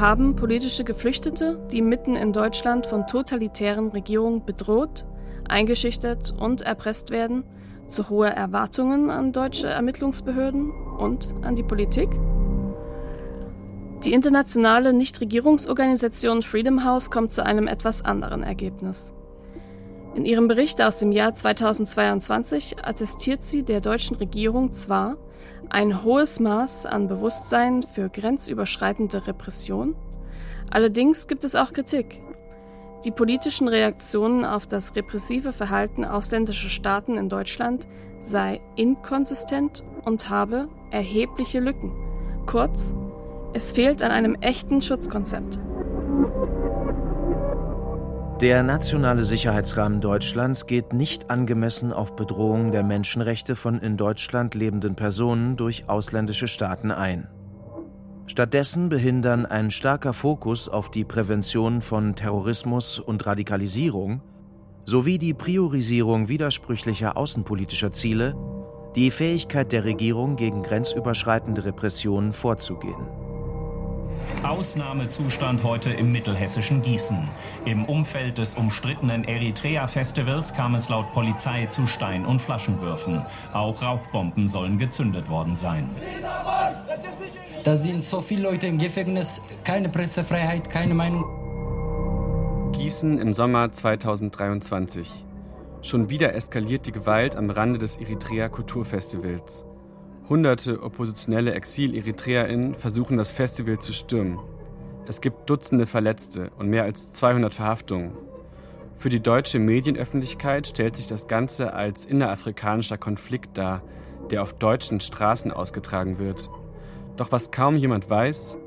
Haben 0.00 0.34
politische 0.34 0.84
Geflüchtete, 0.84 1.58
die 1.72 1.82
mitten 1.82 2.16
in 2.16 2.32
Deutschland 2.32 2.86
von 2.86 3.06
totalitären 3.06 3.88
Regierungen 3.88 4.44
bedroht, 4.44 5.04
eingeschüchtert 5.48 6.34
und 6.38 6.62
erpresst 6.62 7.10
werden, 7.10 7.44
zu 7.88 8.10
hohe 8.10 8.28
Erwartungen 8.28 9.10
an 9.10 9.32
deutsche 9.32 9.68
Ermittlungsbehörden 9.68 10.70
und 10.98 11.34
an 11.42 11.56
die 11.56 11.62
Politik? 11.62 12.10
Die 14.04 14.12
internationale 14.12 14.92
Nichtregierungsorganisation 14.92 16.42
Freedom 16.42 16.84
House 16.84 17.10
kommt 17.10 17.32
zu 17.32 17.44
einem 17.44 17.66
etwas 17.66 18.04
anderen 18.04 18.44
Ergebnis. 18.44 19.12
In 20.14 20.24
ihrem 20.24 20.48
Bericht 20.48 20.80
aus 20.80 20.98
dem 20.98 21.12
Jahr 21.12 21.34
2022 21.34 22.84
attestiert 22.84 23.42
sie 23.42 23.64
der 23.64 23.80
deutschen 23.80 24.16
Regierung 24.16 24.72
zwar 24.72 25.16
ein 25.68 26.02
hohes 26.04 26.40
Maß 26.40 26.86
an 26.86 27.08
Bewusstsein 27.08 27.82
für 27.82 28.08
grenzüberschreitende 28.08 29.26
Repression, 29.26 29.96
allerdings 30.70 31.26
gibt 31.26 31.44
es 31.44 31.54
auch 31.54 31.72
Kritik, 31.72 32.22
die 33.04 33.10
politischen 33.10 33.68
Reaktionen 33.68 34.44
auf 34.44 34.66
das 34.66 34.96
repressive 34.96 35.52
Verhalten 35.52 36.04
ausländischer 36.04 36.68
Staaten 36.68 37.16
in 37.16 37.28
Deutschland 37.28 37.86
sei 38.20 38.60
inkonsistent 38.76 39.84
und 40.04 40.30
habe 40.30 40.68
erhebliche 40.90 41.60
Lücken. 41.60 41.92
Kurz, 42.46 42.94
es 43.52 43.72
fehlt 43.72 44.02
an 44.02 44.10
einem 44.10 44.34
echten 44.40 44.82
Schutzkonzept. 44.82 45.60
Der 48.40 48.62
nationale 48.62 49.24
Sicherheitsrahmen 49.24 50.00
Deutschlands 50.00 50.66
geht 50.66 50.92
nicht 50.92 51.28
angemessen 51.28 51.92
auf 51.92 52.14
Bedrohung 52.14 52.70
der 52.70 52.84
Menschenrechte 52.84 53.56
von 53.56 53.80
in 53.80 53.96
Deutschland 53.96 54.54
lebenden 54.54 54.94
Personen 54.94 55.56
durch 55.56 55.88
ausländische 55.88 56.46
Staaten 56.46 56.92
ein. 56.92 57.28
Stattdessen 58.28 58.90
behindern 58.90 59.46
ein 59.46 59.70
starker 59.70 60.12
Fokus 60.12 60.68
auf 60.68 60.90
die 60.90 61.04
Prävention 61.04 61.80
von 61.80 62.14
Terrorismus 62.14 62.98
und 62.98 63.26
Radikalisierung 63.26 64.20
sowie 64.84 65.18
die 65.18 65.34
Priorisierung 65.34 66.28
widersprüchlicher 66.28 67.16
außenpolitischer 67.16 67.92
Ziele 67.92 68.36
die 68.96 69.10
Fähigkeit 69.10 69.72
der 69.72 69.84
Regierung, 69.84 70.36
gegen 70.36 70.62
grenzüberschreitende 70.62 71.64
Repressionen 71.64 72.32
vorzugehen. 72.32 73.17
Ausnahmezustand 74.44 75.64
heute 75.64 75.90
im 75.90 76.12
mittelhessischen 76.12 76.82
Gießen. 76.82 77.28
Im 77.64 77.84
Umfeld 77.84 78.38
des 78.38 78.54
umstrittenen 78.54 79.24
Eritrea-Festivals 79.24 80.54
kam 80.54 80.74
es 80.74 80.88
laut 80.88 81.12
Polizei 81.12 81.66
zu 81.66 81.86
Stein- 81.86 82.24
und 82.24 82.40
Flaschenwürfen. 82.40 83.22
Auch 83.52 83.82
Rauchbomben 83.82 84.48
sollen 84.48 84.78
gezündet 84.78 85.28
worden 85.28 85.56
sein. 85.56 85.90
Da 87.64 87.76
sind 87.76 88.04
so 88.04 88.20
viele 88.20 88.44
Leute 88.44 88.66
im 88.66 88.78
Gefängnis, 88.78 89.42
keine 89.64 89.88
Pressefreiheit, 89.88 90.70
keine 90.70 90.94
Meinung. 90.94 91.24
Gießen 92.72 93.18
im 93.18 93.34
Sommer 93.34 93.72
2023. 93.72 95.24
Schon 95.82 96.10
wieder 96.10 96.34
eskaliert 96.34 96.86
die 96.86 96.92
Gewalt 96.92 97.36
am 97.36 97.50
Rande 97.50 97.78
des 97.78 97.96
Eritrea 97.96 98.48
Kulturfestivals. 98.48 99.64
Hunderte 100.28 100.82
oppositionelle 100.82 101.54
Exil-EritreerInnen 101.54 102.74
versuchen 102.74 103.16
das 103.16 103.32
Festival 103.32 103.78
zu 103.78 103.94
stürmen. 103.94 104.38
Es 105.06 105.22
gibt 105.22 105.48
Dutzende 105.48 105.86
Verletzte 105.86 106.50
und 106.58 106.68
mehr 106.68 106.82
als 106.82 107.12
200 107.12 107.54
Verhaftungen. 107.54 108.12
Für 108.94 109.08
die 109.08 109.20
deutsche 109.20 109.58
Medienöffentlichkeit 109.58 110.66
stellt 110.66 110.96
sich 110.96 111.06
das 111.06 111.28
Ganze 111.28 111.72
als 111.72 112.04
innerafrikanischer 112.04 112.98
Konflikt 112.98 113.56
dar, 113.56 113.82
der 114.30 114.42
auf 114.42 114.52
deutschen 114.52 115.00
Straßen 115.00 115.50
ausgetragen 115.50 116.18
wird. 116.18 116.50
Doch 117.16 117.32
was 117.32 117.50
kaum 117.50 117.76
jemand 117.76 118.10
weiß, 118.10 118.58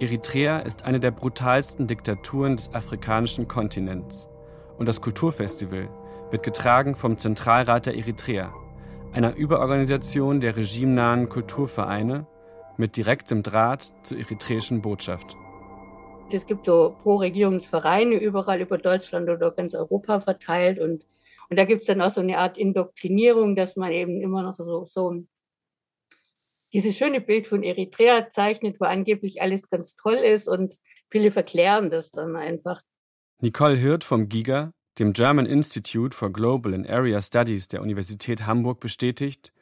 Eritrea 0.00 0.58
ist 0.58 0.84
eine 0.84 1.00
der 1.00 1.12
brutalsten 1.12 1.86
Diktaturen 1.86 2.56
des 2.56 2.74
afrikanischen 2.74 3.48
Kontinents. 3.48 4.28
Und 4.76 4.84
das 4.84 5.00
Kulturfestival 5.00 5.88
wird 6.30 6.42
getragen 6.42 6.94
vom 6.94 7.16
Zentralrat 7.16 7.86
der 7.86 7.96
Eritrea, 7.96 8.52
einer 9.16 9.34
Überorganisation 9.34 10.40
der 10.40 10.58
regimenahen 10.58 11.30
Kulturvereine 11.30 12.26
mit 12.76 12.98
direktem 12.98 13.42
Draht 13.42 13.94
zur 14.02 14.18
eritreischen 14.18 14.82
Botschaft. 14.82 15.34
Es 16.30 16.44
gibt 16.44 16.66
so 16.66 16.94
Pro-Regierungsvereine 17.02 18.16
überall 18.16 18.60
über 18.60 18.76
Deutschland 18.76 19.30
oder 19.30 19.52
ganz 19.52 19.74
Europa 19.74 20.20
verteilt 20.20 20.78
und, 20.78 21.06
und 21.48 21.58
da 21.58 21.64
gibt 21.64 21.80
es 21.80 21.86
dann 21.86 22.02
auch 22.02 22.10
so 22.10 22.20
eine 22.20 22.36
Art 22.36 22.58
Indoktrinierung, 22.58 23.56
dass 23.56 23.76
man 23.76 23.90
eben 23.90 24.20
immer 24.20 24.42
noch 24.42 24.56
so, 24.56 24.84
so 24.84 25.24
dieses 26.74 26.98
schöne 26.98 27.22
Bild 27.22 27.46
von 27.46 27.62
Eritrea 27.62 28.28
zeichnet, 28.28 28.78
wo 28.80 28.84
angeblich 28.84 29.40
alles 29.40 29.70
ganz 29.70 29.94
toll 29.94 30.16
ist 30.16 30.46
und 30.46 30.74
viele 31.08 31.30
verklären 31.30 31.88
das 31.88 32.10
dann 32.10 32.36
einfach. 32.36 32.82
Nicole 33.40 33.76
Hirt 33.76 34.04
vom 34.04 34.28
GIGA 34.28 34.72
dem 34.98 35.12
German 35.12 35.44
Institute 35.44 36.16
for 36.16 36.32
Global 36.32 36.72
and 36.72 36.88
Area 36.88 37.20
Studies 37.20 37.68
der 37.68 37.82
Universität 37.82 38.46
Hamburg 38.46 38.80
bestätigt, 38.80 39.52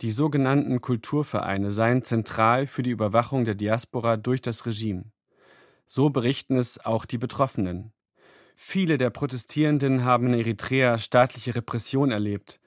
die 0.00 0.10
sogenannten 0.10 0.80
Kulturvereine 0.80 1.70
seien 1.70 2.02
zentral 2.02 2.66
für 2.66 2.82
die 2.82 2.90
Überwachung 2.90 3.44
der 3.44 3.54
Diaspora 3.54 4.16
durch 4.16 4.42
das 4.42 4.66
Regime. 4.66 5.04
So 5.86 6.10
berichten 6.10 6.56
es 6.56 6.84
auch 6.84 7.04
die 7.04 7.18
Betroffenen. 7.18 7.92
Viele 8.56 8.98
der 8.98 9.10
Protestierenden 9.10 10.04
haben 10.04 10.26
in 10.28 10.34
Eritrea 10.34 10.98
staatliche 10.98 11.54
Repression 11.54 12.10
erlebt. 12.10 12.58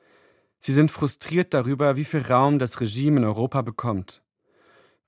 Sie 0.59 0.71
sind 0.71 0.91
frustriert 0.91 1.53
darüber, 1.53 1.95
wie 1.97 2.05
viel 2.05 2.21
Raum 2.21 2.59
das 2.59 2.79
Regime 2.79 3.17
in 3.17 3.25
Europa 3.25 3.61
bekommt. 3.61 4.23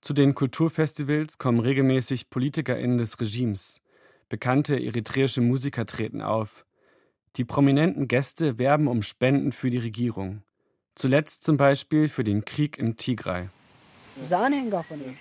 Zu 0.02 0.14
den 0.14 0.36
Kulturfestivals 0.36 1.38
kommen 1.38 1.60
regelmäßig 1.60 2.30
PolitikerInnen 2.30 2.98
des 2.98 3.20
Regimes. 3.20 3.82
Bekannte 4.30 4.76
eritreische 4.80 5.42
Musiker 5.42 5.86
treten 5.86 6.22
auf. 6.22 6.67
Die 7.38 7.46
prominenten 7.46 8.08
Gäste 8.08 8.58
werben 8.58 8.88
um 8.88 9.04
Spenden 9.04 9.52
für 9.52 9.70
die 9.70 9.78
Regierung. 9.78 10.42
Zuletzt 10.96 11.44
zum 11.44 11.56
Beispiel 11.56 12.10
für 12.10 12.24
den 12.24 12.44
Krieg 12.44 12.80
im 12.80 12.98
Tigray. 12.98 13.50
Diese 14.20 14.36
Anhänger 14.36 14.84
von 14.84 15.00
ihm, 15.00 15.16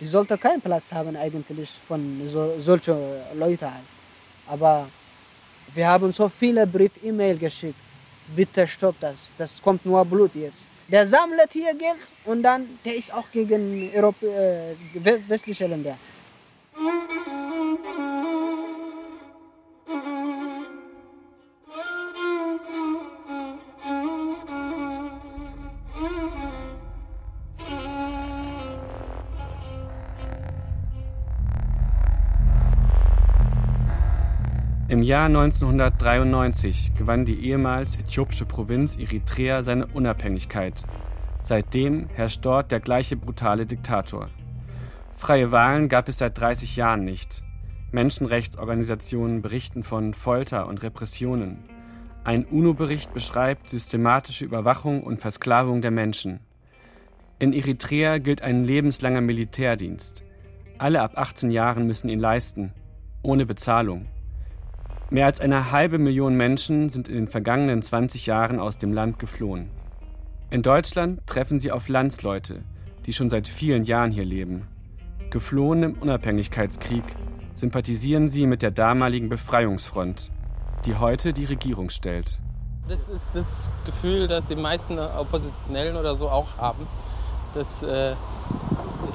die 0.00 0.06
sollten 0.06 0.40
keinen 0.40 0.60
Platz 0.60 0.92
haben 0.92 1.14
eigentlich 1.16 1.70
von 1.86 2.28
so, 2.28 2.58
solchen 2.58 2.96
Leuten. 3.38 3.70
Aber 4.48 4.88
wir 5.72 5.86
haben 5.86 6.12
so 6.12 6.28
viele 6.28 6.66
Brief, 6.66 6.92
E-Mail 7.00 7.38
geschickt. 7.38 7.78
Bitte 8.34 8.66
stopp 8.66 8.96
das, 9.00 9.32
das 9.38 9.62
kommt 9.62 9.86
nur 9.86 10.04
Blut 10.04 10.34
jetzt. 10.34 10.66
Der 10.88 11.06
sammelt 11.06 11.52
hier 11.52 11.74
Geld 11.74 12.02
und 12.24 12.42
dann, 12.42 12.66
der 12.84 12.96
ist 12.96 13.14
auch 13.14 13.30
gegen 13.30 13.88
Europa, 13.94 14.26
äh, 14.26 14.74
westliche 15.28 15.68
Länder. 15.68 15.96
Jahr 35.12 35.26
1993 35.26 36.94
gewann 36.94 37.26
die 37.26 37.38
ehemals 37.44 37.98
äthiopische 37.98 38.46
Provinz 38.46 38.96
Eritrea 38.96 39.62
seine 39.62 39.86
Unabhängigkeit. 39.88 40.86
Seitdem 41.42 42.08
herrscht 42.14 42.42
dort 42.46 42.72
der 42.72 42.80
gleiche 42.80 43.16
brutale 43.16 43.66
Diktator. 43.66 44.30
Freie 45.14 45.52
Wahlen 45.52 45.90
gab 45.90 46.08
es 46.08 46.16
seit 46.16 46.40
30 46.40 46.76
Jahren 46.76 47.04
nicht. 47.04 47.42
Menschenrechtsorganisationen 47.90 49.42
berichten 49.42 49.82
von 49.82 50.14
Folter 50.14 50.66
und 50.66 50.82
Repressionen. 50.82 51.58
Ein 52.24 52.46
UNO-Bericht 52.46 53.12
beschreibt 53.12 53.68
systematische 53.68 54.46
Überwachung 54.46 55.02
und 55.02 55.20
Versklavung 55.20 55.82
der 55.82 55.90
Menschen. 55.90 56.40
In 57.38 57.52
Eritrea 57.52 58.16
gilt 58.16 58.40
ein 58.40 58.64
lebenslanger 58.64 59.20
Militärdienst. 59.20 60.24
Alle 60.78 61.02
ab 61.02 61.18
18 61.18 61.50
Jahren 61.50 61.86
müssen 61.86 62.08
ihn 62.08 62.18
leisten, 62.18 62.72
ohne 63.20 63.44
Bezahlung. 63.44 64.06
Mehr 65.12 65.26
als 65.26 65.42
eine 65.42 65.70
halbe 65.72 65.98
Million 65.98 66.36
Menschen 66.36 66.88
sind 66.88 67.06
in 67.06 67.14
den 67.14 67.28
vergangenen 67.28 67.82
20 67.82 68.24
Jahren 68.24 68.58
aus 68.58 68.78
dem 68.78 68.94
Land 68.94 69.18
geflohen. 69.18 69.68
In 70.48 70.62
Deutschland 70.62 71.26
treffen 71.26 71.60
sie 71.60 71.70
auf 71.70 71.90
Landsleute, 71.90 72.62
die 73.04 73.12
schon 73.12 73.28
seit 73.28 73.46
vielen 73.46 73.84
Jahren 73.84 74.10
hier 74.10 74.24
leben. 74.24 74.66
Geflohen 75.28 75.82
im 75.82 75.92
Unabhängigkeitskrieg 75.98 77.04
sympathisieren 77.52 78.26
sie 78.26 78.46
mit 78.46 78.62
der 78.62 78.70
damaligen 78.70 79.28
Befreiungsfront, 79.28 80.32
die 80.86 80.96
heute 80.96 81.34
die 81.34 81.44
Regierung 81.44 81.90
stellt. 81.90 82.40
Das 82.88 83.10
ist 83.10 83.34
das 83.34 83.70
Gefühl, 83.84 84.28
das 84.28 84.46
die 84.46 84.56
meisten 84.56 84.98
Oppositionellen 84.98 85.96
oder 85.98 86.14
so 86.14 86.30
auch 86.30 86.56
haben. 86.56 86.86
Dass 87.52 87.82
äh, 87.82 88.14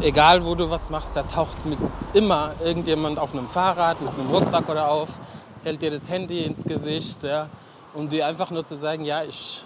egal 0.01 0.45
wo 0.45 0.53
du 0.53 0.69
was 0.69 0.91
machst, 0.91 1.15
da 1.15 1.23
taucht 1.23 1.65
mit 1.65 1.79
immer 2.13 2.51
irgendjemand 2.63 3.17
auf 3.17 3.33
einem 3.33 3.47
Fahrrad, 3.47 3.99
mit 3.99 4.13
einem 4.13 4.29
Rucksack 4.29 4.69
oder 4.69 4.91
auf 4.91 5.19
hält 5.67 5.81
dir 5.81 5.91
das 5.91 6.07
Handy 6.07 6.43
ins 6.43 6.63
Gesicht, 6.63 7.23
ja, 7.23 7.49
um 7.93 8.07
dir 8.07 8.25
einfach 8.25 8.49
nur 8.51 8.65
zu 8.65 8.75
sagen, 8.75 9.03
ja, 9.03 9.23
ich, 9.23 9.63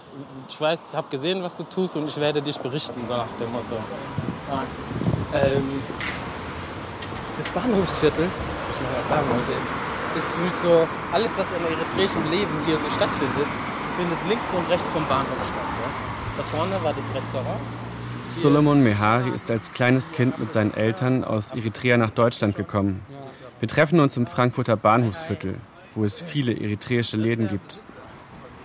ich 0.49 0.59
weiß, 0.59 0.89
ich 0.89 0.97
habe 0.97 1.07
gesehen, 1.11 1.43
was 1.43 1.57
du 1.57 1.63
tust 1.63 1.95
und 1.95 2.09
ich 2.09 2.17
werde 2.19 2.41
dich 2.41 2.57
berichten, 2.57 3.01
so 3.07 3.13
nach 3.15 3.27
dem 3.39 3.51
Motto. 3.51 3.75
Ähm, 5.33 5.83
das 7.37 7.47
Bahnhofsviertel, 7.49 8.27
ich 8.71 8.81
noch 8.81 8.87
was 8.99 9.09
sagen 9.09 9.29
wollte, 9.29 9.51
ist, 9.51 10.25
ist 10.25 10.33
für 10.33 10.41
mich 10.41 10.53
so, 10.55 10.87
alles, 11.13 11.31
was 11.37 11.47
im 11.55 11.65
eritreischen 11.65 12.31
Leben 12.31 12.51
hier 12.65 12.77
so 12.77 12.89
stattfindet, 12.95 13.47
findet 13.95 14.17
links 14.27 14.45
und 14.57 14.67
rechts 14.69 14.89
vom 14.91 15.07
Bahnhof 15.07 15.37
statt. 15.45 15.69
Ja. 15.83 16.37
Da 16.37 16.43
vorne 16.43 16.83
war 16.83 16.93
das 16.93 17.05
Restaurant. 17.13 17.59
Solomon 18.29 18.81
Mehari 18.81 19.29
ist 19.29 19.51
als 19.51 19.71
kleines 19.71 20.11
Kind 20.11 20.39
mit 20.39 20.51
seinen 20.51 20.73
Eltern 20.73 21.23
aus 21.23 21.51
Eritrea 21.51 21.97
nach 21.97 22.09
Deutschland 22.09 22.55
gekommen. 22.55 23.05
Wir 23.59 23.67
treffen 23.67 23.99
uns 23.99 24.17
im 24.17 24.25
Frankfurter 24.25 24.75
Bahnhofsviertel, 24.75 25.59
wo 25.95 26.03
es 26.03 26.21
viele 26.21 26.53
eritreische 26.53 27.17
Läden 27.17 27.47
gibt. 27.47 27.81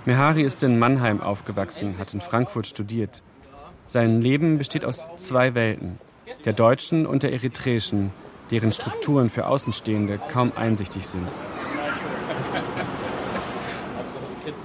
Mehari 0.05 0.43
ist 0.43 0.63
in 0.63 0.79
Mannheim 0.79 1.21
aufgewachsen, 1.21 1.99
hat 1.99 2.15
in 2.15 2.21
Frankfurt 2.21 2.67
studiert. 2.67 3.23
Sein 3.87 4.21
Leben 4.21 4.59
besteht 4.59 4.85
aus 4.85 5.09
zwei 5.17 5.55
Welten, 5.55 5.99
der 6.45 6.53
deutschen 6.53 7.07
und 7.07 7.23
der 7.23 7.33
eritreischen, 7.33 8.13
deren 8.51 8.73
Strukturen 8.73 9.29
für 9.29 9.47
Außenstehende 9.47 10.21
kaum 10.31 10.53
einsichtig 10.55 11.07
sind. 11.07 11.39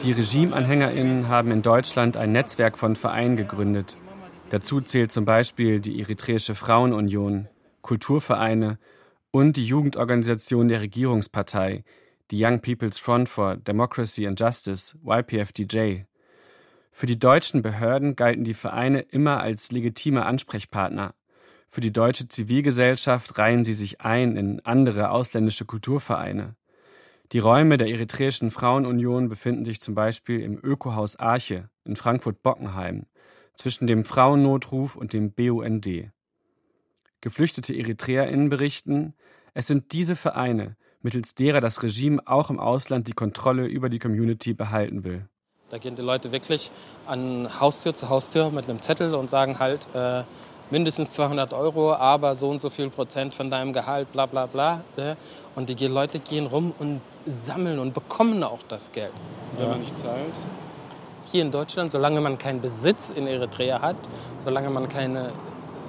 Die 0.04 0.12
Regimeanhängerinnen 0.12 1.28
haben 1.28 1.52
in 1.52 1.62
Deutschland 1.62 2.18
ein 2.18 2.32
Netzwerk 2.32 2.78
von 2.78 2.96
Vereinen 2.96 3.36
gegründet. 3.36 3.98
Dazu 4.50 4.82
zählt 4.82 5.12
zum 5.12 5.26
Beispiel 5.26 5.80
die 5.80 6.02
Eritreische 6.02 6.56
Frauenunion, 6.56 7.48
Kulturvereine 7.82 8.80
und 9.32 9.58
die 9.58 9.66
Jugendorganisation 9.66 10.68
der 10.68 10.82
Regierungspartei, 10.82 11.84
die 12.32 12.44
Young 12.44 12.62
People's 12.62 12.98
Front 12.98 13.28
for 13.28 13.58
Democracy 13.58 14.26
and 14.26 14.40
Justice, 14.40 14.98
YPFDJ. 15.06 16.04
Für 16.92 17.06
die 17.06 17.20
deutschen 17.20 17.62
Behörden 17.62 18.16
galten 18.16 18.46
die 18.46 18.54
Vereine 18.54 19.02
immer 19.02 19.42
als 19.42 19.72
legitime 19.72 20.26
Ansprechpartner. 20.26 21.14
Für 21.68 21.82
die 21.82 21.92
deutsche 21.92 22.28
Zivilgesellschaft 22.28 23.38
reihen 23.38 23.64
sie 23.66 23.74
sich 23.74 24.02
ein 24.02 24.38
in 24.38 24.60
andere 24.66 25.10
ausländische 25.12 25.66
Kulturvereine. 25.66 26.56
Die 27.34 27.40
Räume 27.40 27.78
der 27.78 27.88
Eritreischen 27.88 28.52
Frauenunion 28.52 29.30
befinden 29.30 29.66
sich 29.66 29.82
zum 29.82 29.96
Beispiel 29.96 30.42
im 30.42 30.60
Ökohaus 30.62 31.18
Arche 31.18 31.70
in 31.86 31.96
Frankfurt-Bockenheim 31.96 33.06
zwischen 33.56 33.88
dem 33.88 34.06
Frauennotruf 34.06 34.96
und 34.96 35.14
dem 35.14 35.32
BUND. 35.32 36.12
Geflüchtete 37.22 37.74
EritreerInnen 37.74 38.50
berichten, 38.50 39.14
es 39.54 39.68
sind 39.68 39.92
diese 39.92 40.16
Vereine, 40.16 40.76
mittels 41.04 41.36
derer 41.36 41.62
das 41.62 41.84
Regime 41.84 42.22
auch 42.26 42.50
im 42.50 42.60
Ausland 42.60 43.08
die 43.08 43.14
Kontrolle 43.14 43.66
über 43.66 43.90
die 43.90 44.00
Community 44.00 44.54
behalten 44.54 45.04
will. 45.04 45.28
Da 45.70 45.78
gehen 45.78 45.96
die 45.96 46.02
Leute 46.02 46.32
wirklich 46.32 46.72
an 47.08 47.48
Haustür 47.60 47.94
zu 47.94 48.10
Haustür 48.10 48.50
mit 48.50 48.70
einem 48.70 48.82
Zettel 48.82 49.16
und 49.16 49.30
sagen 49.30 49.60
halt 49.60 49.88
äh, 49.94 50.24
mindestens 50.70 51.12
200 51.12 51.54
Euro, 51.54 51.94
aber 51.94 52.36
so 52.36 52.50
und 52.50 52.60
so 52.60 52.70
viel 52.70 52.90
Prozent 52.90 53.36
von 53.36 53.50
deinem 53.50 53.72
Gehalt, 53.72 54.12
bla 54.12 54.26
bla 54.26 54.48
bla. 54.48 54.82
Äh. 54.98 55.16
Und 55.56 55.70
die 55.70 55.88
Leute 55.88 56.20
gehen 56.20 56.48
rum 56.48 56.74
und 56.80 57.02
sammeln 57.26 57.80
und 57.80 57.94
bekommen 57.94 58.44
auch 58.44 58.60
das 58.68 58.92
Geld. 58.92 59.12
Wenn 59.58 59.70
man 59.70 59.80
nicht 59.82 59.98
zahlt? 59.98 60.18
Hier 61.32 61.42
in 61.42 61.52
Deutschland, 61.52 61.92
solange 61.92 62.20
man 62.20 62.38
keinen 62.38 62.62
Besitz 62.62 63.12
in 63.12 63.28
Eritrea 63.28 63.82
hat, 63.82 63.98
solange 64.38 64.70
man 64.70 64.90
keine 64.90 65.32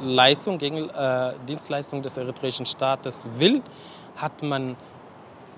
Leistung 0.03 0.59
gegen 0.59 0.91
äh, 0.91 1.33
Dienstleistung 1.49 2.03
des 2.03 2.17
eritreischen 2.17 2.67
Staates 2.67 3.27
will, 3.39 3.63
hat 4.17 4.43
man 4.43 4.77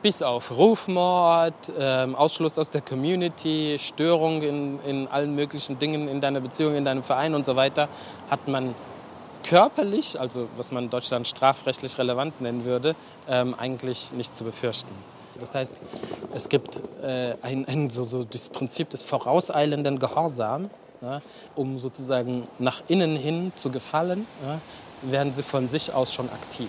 bis 0.05 0.21
auf 0.21 0.51
Rufmord, 0.51 1.73
ähm, 1.79 2.15
Ausschluss 2.15 2.59
aus 2.59 2.69
der 2.69 2.83
Community, 2.83 3.79
Störung 3.79 4.43
in, 4.43 4.79
in 4.81 5.09
allen 5.09 5.35
möglichen 5.35 5.79
Dingen 5.79 6.09
in 6.09 6.21
deiner 6.21 6.43
Beziehung, 6.43 6.75
in 6.75 6.85
deinem 6.85 7.03
Verein 7.03 7.35
und 7.35 7.47
so 7.47 7.57
weiter, 7.57 7.89
hat 8.29 8.47
man 8.47 8.75
körperlich, 9.45 10.21
also 10.21 10.49
was 10.59 10.73
man 10.73 10.85
in 10.85 10.91
Deutschland 10.91 11.27
strafrechtlich 11.27 11.97
relevant 11.97 12.39
nennen 12.43 12.67
würde, 12.67 12.97
ähm, 13.31 13.55
eigentlich 13.55 14.13
nicht 14.13 14.35
zu 14.35 14.45
befürchten. 14.45 14.91
Das 15.41 15.55
heißt, 15.55 15.81
es 16.35 16.51
gibt 16.51 16.79
äh, 17.03 17.37
ein, 17.41 17.67
ein, 17.67 17.89
so, 17.89 18.05
so 18.05 18.25
das 18.25 18.51
Prinzip 18.51 18.91
des 18.91 19.03
vorauseilenden 19.03 19.99
Gehorsam, 19.99 20.69
ja, 21.01 21.23
um 21.55 21.79
sozusagen 21.79 22.47
nach 22.59 22.83
innen 22.89 23.17
hin 23.17 23.53
zu 23.55 23.71
gefallen, 23.71 24.27
ja, 24.47 24.61
werden 25.01 25.33
sie 25.33 25.43
von 25.43 25.67
sich 25.67 25.95
aus 25.95 26.13
schon 26.13 26.29
aktiv. 26.29 26.69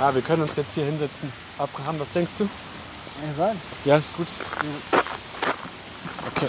Ah, 0.00 0.14
wir 0.14 0.22
können 0.22 0.40
uns 0.40 0.56
jetzt 0.56 0.74
hier 0.74 0.86
hinsetzen. 0.86 1.30
Abraham, 1.60 2.00
was 2.00 2.10
denkst 2.10 2.32
du? 2.38 2.48
Ja, 3.38 3.54
ja 3.84 3.96
ist 3.96 4.16
gut. 4.16 4.28
Okay. 6.34 6.48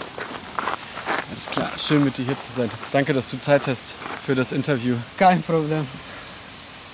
Alles 1.29 1.47
klar. 1.47 1.69
Schön 1.77 2.05
mit 2.05 2.17
dir 2.17 2.25
hier 2.25 2.39
zu 2.39 2.53
sein. 2.53 2.69
Danke, 2.93 3.11
dass 3.13 3.29
du 3.29 3.37
Zeit 3.37 3.67
hast 3.67 3.95
für 4.25 4.35
das 4.35 4.53
Interview. 4.53 4.95
Kein 5.17 5.43
Problem. 5.43 5.85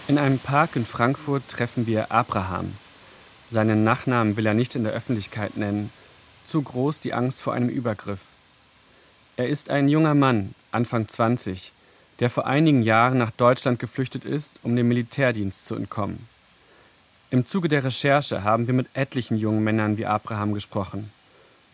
In 0.08 0.18
einem 0.18 0.40
Park 0.40 0.76
in 0.76 0.86
Frankfurt 0.86 1.48
treffen 1.48 1.86
wir 1.86 2.12
Abraham. 2.12 2.74
Seinen 3.52 3.84
Nachnamen 3.84 4.36
will 4.36 4.48
er 4.48 4.56
nicht 4.56 4.74
in 4.74 4.84
der 4.84 4.94
Öffentlichkeit 4.94 5.56
nennen. 5.56 5.92
Zu 6.44 6.64
groß 6.64 7.00
die 7.00 7.14
Angst 7.14 7.42
vor 7.42 7.54
einem 7.54 7.70
Übergriff. 7.70 8.22
Er 9.36 9.48
ist 9.48 9.70
ein 9.70 9.90
junger 9.90 10.16
Mann, 10.16 10.56
Anfang 10.72 11.08
20, 11.08 11.72
der 12.20 12.32
vor 12.32 12.48
einigen 12.48 12.82
Jahren 12.82 13.20
nach 13.20 13.32
Deutschland 13.32 13.78
geflüchtet 13.78 14.26
ist, 14.26 14.60
um 14.64 14.76
dem 14.76 14.88
Militärdienst 14.88 15.68
zu 15.68 15.76
entkommen. 15.76 16.28
Im 17.30 17.46
Zuge 17.46 17.68
der 17.68 17.84
Recherche 17.84 18.46
haben 18.46 18.68
wir 18.68 18.74
mit 18.74 18.88
etlichen 18.94 19.36
jungen 19.36 19.62
Männern 19.62 19.98
wie 19.98 20.06
Abraham 20.06 20.54
gesprochen, 20.54 21.12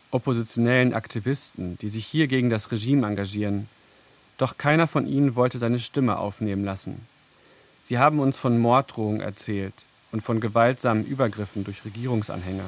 oppositionellen 0.09 0.95
Aktivisten, 0.95 1.77
die 1.77 1.89
sich 1.89 2.07
hier 2.07 2.25
gegen 2.25 2.49
das 2.49 2.71
Regime 2.71 3.05
engagieren. 3.05 3.69
Doch 4.39 4.57
keiner 4.57 4.87
von 4.87 5.05
ihnen 5.05 5.35
wollte 5.35 5.59
seine 5.59 5.77
Stimme 5.77 6.17
aufnehmen 6.17 6.65
lassen. 6.65 7.07
Sie 7.83 7.99
haben 7.99 8.19
uns 8.19 8.39
von 8.39 8.57
Morddrohungen 8.57 9.21
erzählt 9.21 9.85
und 10.11 10.21
von 10.21 10.39
gewaltsamen 10.39 11.05
Übergriffen 11.05 11.63
durch 11.63 11.85
Regierungsanhänger. 11.85 12.65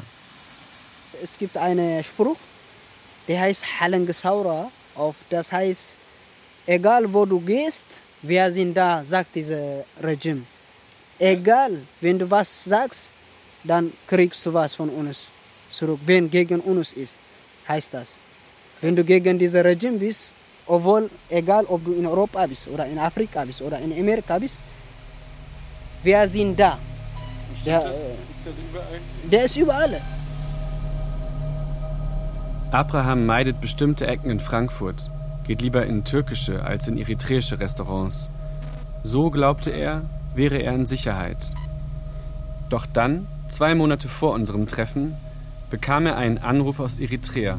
Es 1.24 1.39
gibt 1.39 1.58
einen 1.58 2.04
Spruch, 2.04 2.38
der 3.28 3.41
heißt 3.41 3.80
Halengesaura, 3.80 4.69
auf 4.93 5.15
das 5.32 5.52
heißt, 5.52 5.98
egal 6.67 7.12
wo 7.12 7.26
du 7.26 7.39
gehst, 7.39 7.86
wir 8.21 8.52
sind 8.52 8.76
da, 8.76 9.04
sagt 9.04 9.34
dieses 9.34 9.84
Regime 10.04 10.43
egal, 11.19 11.82
wenn 12.01 12.19
du 12.19 12.30
was 12.30 12.63
sagst, 12.63 13.12
dann 13.63 13.91
kriegst 14.08 14.45
du 14.45 14.54
was 14.54 14.75
von 14.75 14.89
uns 14.89 15.32
zurück. 15.71 15.99
Wenn 16.06 16.30
gegen 16.30 16.60
uns 16.60 16.93
ist, 16.93 17.17
heißt 17.67 17.93
das. 17.93 18.15
Wenn 18.82 18.95
du 18.95 19.04
gegen 19.04 19.39
dieses 19.39 19.63
Regime 19.63 19.97
bist, 19.97 20.32
obwohl, 20.67 21.10
egal 21.30 21.65
ob 21.65 21.84
du 21.86 21.93
in 21.93 22.06
Europa 22.06 22.45
bist 22.47 22.67
oder 22.67 22.86
in 22.86 22.97
Afrika 22.97 23.43
bist 23.45 23.62
oder 23.62 23.80
in 23.80 23.91
Amerika 23.91 24.38
bist, 24.39 24.60
wir 26.04 26.28
sind 26.28 26.60
da. 26.60 26.78
Der, 27.65 27.82
das? 27.82 27.97
Ist 27.97 28.10
der, 28.45 28.54
überall? 28.69 28.99
der 29.32 29.43
ist 29.45 29.58
überall. 29.58 30.01
Abraham 32.71 33.25
meidet 33.25 33.62
bestimmte 33.62 34.06
Ecken 34.06 34.30
in 34.30 34.39
Frankfurt, 34.39 35.10
geht 35.45 35.62
lieber 35.62 35.86
in 35.86 36.04
türkische 36.04 36.63
als 36.63 36.88
in 36.88 36.97
eritreische 36.97 37.60
Restaurants. 37.60 38.30
So 39.04 39.30
glaubte 39.30 39.69
er, 39.69 40.01
wäre 40.36 40.58
er 40.58 40.74
in 40.74 40.86
Sicherheit. 40.86 41.54
Doch 42.69 42.86
dann, 42.86 43.28
zwei 43.48 43.76
Monate 43.76 44.08
vor 44.08 44.34
unserem 44.34 44.67
Treffen, 44.67 45.15
bekam 45.69 46.06
er 46.06 46.17
einen 46.17 46.38
Anruf 46.38 46.80
aus 46.80 47.00
Eritrea. 47.00 47.58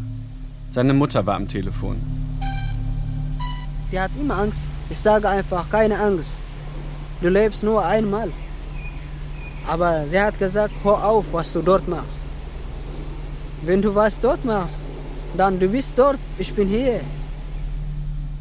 Seine 0.70 0.94
Mutter 0.94 1.26
war 1.26 1.36
am 1.36 1.48
Telefon. 1.48 1.96
Die 3.90 4.00
hat 4.00 4.10
immer 4.20 4.38
Angst. 4.38 4.70
Ich 4.90 4.98
sage 4.98 5.28
einfach, 5.28 5.70
keine 5.70 5.98
Angst. 5.98 6.32
Du 7.20 7.28
lebst 7.28 7.62
nur 7.62 7.84
einmal. 7.84 8.30
Aber 9.66 10.06
sie 10.06 10.20
hat 10.20 10.38
gesagt, 10.38 10.74
hör 10.82 11.04
auf, 11.04 11.32
was 11.32 11.52
du 11.52 11.62
dort 11.62 11.88
machst. 11.88 12.20
Wenn 13.62 13.82
du 13.82 13.94
was 13.94 14.20
dort 14.20 14.44
machst, 14.44 14.80
dann 15.36 15.58
du 15.58 15.68
bist 15.68 15.98
dort, 15.98 16.18
ich 16.38 16.52
bin 16.54 16.68
hier. 16.68 17.00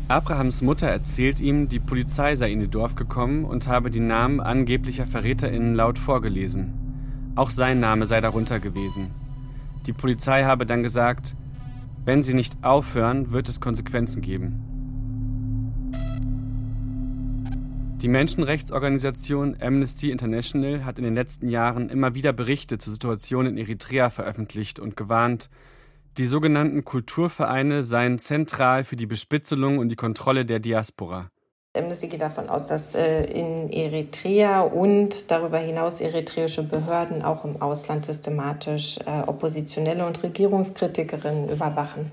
Abrahams 0.08 0.62
Mutter 0.62 0.88
erzählt 0.88 1.40
ihm, 1.40 1.68
die 1.68 1.80
Polizei 1.80 2.36
sei 2.36 2.52
in 2.52 2.62
ihr 2.62 2.68
Dorf 2.68 2.94
gekommen 2.94 3.44
und 3.44 3.68
habe 3.68 3.90
die 3.90 4.00
Namen 4.00 4.40
angeblicher 4.40 5.08
VerräterInnen 5.08 5.74
laut 5.74 5.98
vorgelesen. 5.98 7.34
Auch 7.36 7.50
sein 7.50 7.80
Name 7.80 8.06
sei 8.06 8.22
darunter 8.22 8.60
gewesen. 8.60 9.10
Die 9.88 9.94
Polizei 9.94 10.44
habe 10.44 10.68
dann 10.68 10.84
gesagt, 10.84 11.36
wenn 12.06 12.22
sie 12.22 12.36
nicht 12.36 12.64
aufhören, 12.64 13.32
wird 13.32 13.50
es 13.50 13.60
Konsequenzen 13.60 14.22
geben. 14.22 14.62
Die 18.04 18.08
Menschenrechtsorganisation 18.08 19.58
Amnesty 19.60 20.12
International 20.12 20.86
hat 20.86 21.00
in 21.00 21.04
den 21.04 21.16
letzten 21.16 21.50
Jahren 21.50 21.90
immer 21.90 22.14
wieder 22.14 22.32
Berichte 22.32 22.78
zur 22.78 22.94
Situation 22.94 23.48
in 23.48 23.58
Eritrea 23.58 24.12
veröffentlicht 24.12 24.78
und 24.78 24.96
gewarnt, 24.96 25.50
die 26.18 26.26
sogenannten 26.26 26.86
Kulturvereine 26.86 27.84
seien 27.84 28.20
zentral 28.20 28.84
für 28.84 28.96
die 28.96 29.06
Bespitzelung 29.06 29.78
und 29.78 29.90
die 29.90 29.96
Kontrolle 29.96 30.46
der 30.46 30.60
Diaspora. 30.60 31.30
Amnesty 31.76 32.08
geht 32.08 32.22
davon 32.22 32.48
aus, 32.48 32.68
dass 32.68 32.96
äh, 32.96 33.26
in 33.26 33.70
Eritrea 33.70 34.62
und 34.62 35.30
darüber 35.30 35.58
hinaus 35.58 36.00
eritreische 36.00 36.64
Behörden 36.64 37.22
auch 37.22 37.44
im 37.44 37.62
Ausland 37.62 38.06
systematisch 38.06 38.98
äh, 39.00 39.28
Oppositionelle 39.28 40.06
und 40.06 40.24
Regierungskritikerinnen 40.24 41.50
überwachen. 41.50 42.12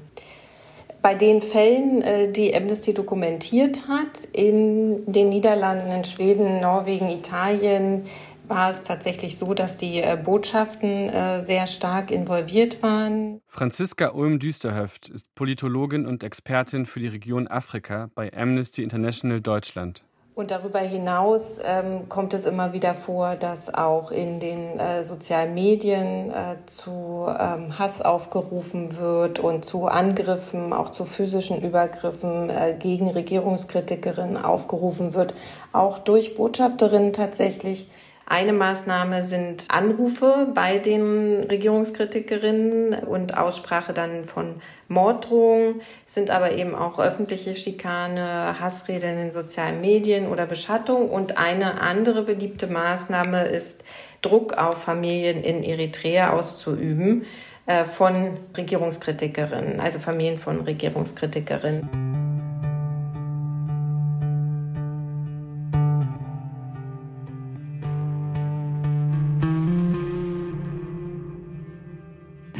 Bei 1.00 1.14
den 1.14 1.42
Fällen, 1.42 2.02
äh, 2.02 2.30
die 2.30 2.54
Amnesty 2.54 2.94
dokumentiert 2.94 3.88
hat, 3.88 4.24
in 4.32 5.10
den 5.10 5.28
Niederlanden, 5.28 5.90
in 5.92 6.04
Schweden, 6.04 6.60
Norwegen, 6.60 7.08
Italien, 7.10 8.04
war 8.52 8.70
es 8.70 8.82
tatsächlich 8.84 9.38
so, 9.38 9.54
dass 9.54 9.78
die 9.78 10.02
äh, 10.02 10.18
Botschaften 10.22 11.08
äh, 11.08 11.42
sehr 11.44 11.66
stark 11.66 12.10
involviert 12.10 12.82
waren. 12.82 13.40
Franziska 13.48 14.10
Ulm-Düsterhöft 14.10 15.08
ist 15.08 15.34
Politologin 15.34 16.06
und 16.06 16.22
Expertin 16.22 16.84
für 16.84 17.00
die 17.00 17.08
Region 17.08 17.48
Afrika 17.48 18.10
bei 18.14 18.30
Amnesty 18.32 18.82
International 18.82 19.40
Deutschland. 19.40 20.04
Und 20.34 20.50
darüber 20.50 20.78
hinaus 20.80 21.60
ähm, 21.62 22.08
kommt 22.08 22.32
es 22.32 22.46
immer 22.46 22.72
wieder 22.72 22.94
vor, 22.94 23.36
dass 23.36 23.72
auch 23.72 24.10
in 24.10 24.40
den 24.40 24.78
äh, 24.78 25.04
sozialen 25.04 25.52
Medien 25.52 26.30
äh, 26.30 26.56
zu 26.66 27.26
ähm, 27.28 27.78
Hass 27.78 28.00
aufgerufen 28.00 28.98
wird 28.98 29.40
und 29.40 29.64
zu 29.64 29.86
Angriffen, 29.86 30.72
auch 30.72 30.88
zu 30.90 31.04
physischen 31.04 31.60
Übergriffen 31.62 32.48
äh, 32.48 32.74
gegen 32.78 33.10
Regierungskritikerinnen 33.10 34.38
aufgerufen 34.38 35.12
wird, 35.12 35.34
auch 35.72 35.98
durch 35.98 36.34
Botschafterinnen 36.34 37.12
tatsächlich. 37.12 37.88
Eine 38.32 38.54
Maßnahme 38.54 39.24
sind 39.24 39.64
Anrufe 39.68 40.50
bei 40.54 40.78
den 40.78 41.44
Regierungskritikerinnen 41.50 42.94
und 43.04 43.36
Aussprache 43.36 43.92
dann 43.92 44.24
von 44.24 44.54
Morddrohungen, 44.88 45.82
sind 46.06 46.30
aber 46.30 46.52
eben 46.52 46.74
auch 46.74 46.98
öffentliche 46.98 47.54
Schikane, 47.54 48.58
Hassrede 48.58 49.06
in 49.10 49.18
den 49.18 49.30
sozialen 49.30 49.82
Medien 49.82 50.28
oder 50.28 50.46
Beschattung. 50.46 51.10
Und 51.10 51.36
eine 51.36 51.82
andere 51.82 52.22
beliebte 52.22 52.68
Maßnahme 52.68 53.44
ist, 53.48 53.84
Druck 54.22 54.54
auf 54.54 54.82
Familien 54.82 55.42
in 55.42 55.62
Eritrea 55.62 56.32
auszuüben 56.32 57.26
äh, 57.66 57.84
von 57.84 58.38
Regierungskritikerinnen, 58.56 59.78
also 59.78 59.98
Familien 59.98 60.38
von 60.38 60.62
Regierungskritikerinnen. 60.62 62.01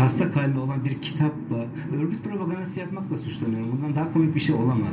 Taslak 0.03 0.37
halinde 0.37 0.61
olan 0.61 0.85
bir 0.85 1.03
kitapla 1.03 1.67
örgüt 1.97 2.25
propagandası 2.25 2.81
yapmakla 2.81 3.17
suçlanıyorum. 3.17 3.73
Bundan 3.73 3.95
daha 3.95 4.13
komik 4.13 4.35
bir 4.35 4.41
şey 4.41 4.55
olamaz. 4.55 4.93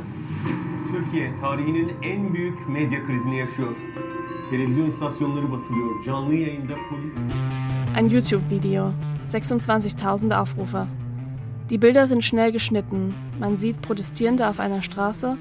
Türkiye 0.92 1.36
tarihinin 1.36 1.92
en 2.02 2.34
büyük 2.34 2.68
medya 2.68 3.04
krizini 3.04 3.38
yaşıyor. 3.38 3.74
Televizyon 4.50 4.86
istasyonları 4.86 5.52
basılıyor. 5.52 6.04
Canlı 6.04 6.34
yayında 6.34 6.74
polis... 6.90 7.12
Ein 7.96 8.08
YouTube-Video. 8.08 8.92
26.000 9.24 10.34
Aufrufe. 10.34 10.86
Die 11.70 11.82
Bilder 11.82 12.06
sind 12.06 12.22
schnell 12.22 12.52
geschnitten. 12.52 13.12
Man 13.40 13.56
sieht 13.56 13.82
Protestierende 13.82 14.48
auf 14.48 14.60
einer 14.60 14.82
Straße, 14.82 15.36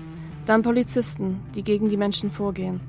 dann 0.48 0.62
Polizisten, 0.62 1.36
die 1.56 1.64
gegen 1.64 1.90
die 1.90 1.98
Menschen 1.98 2.30
vorgehen. 2.30 2.80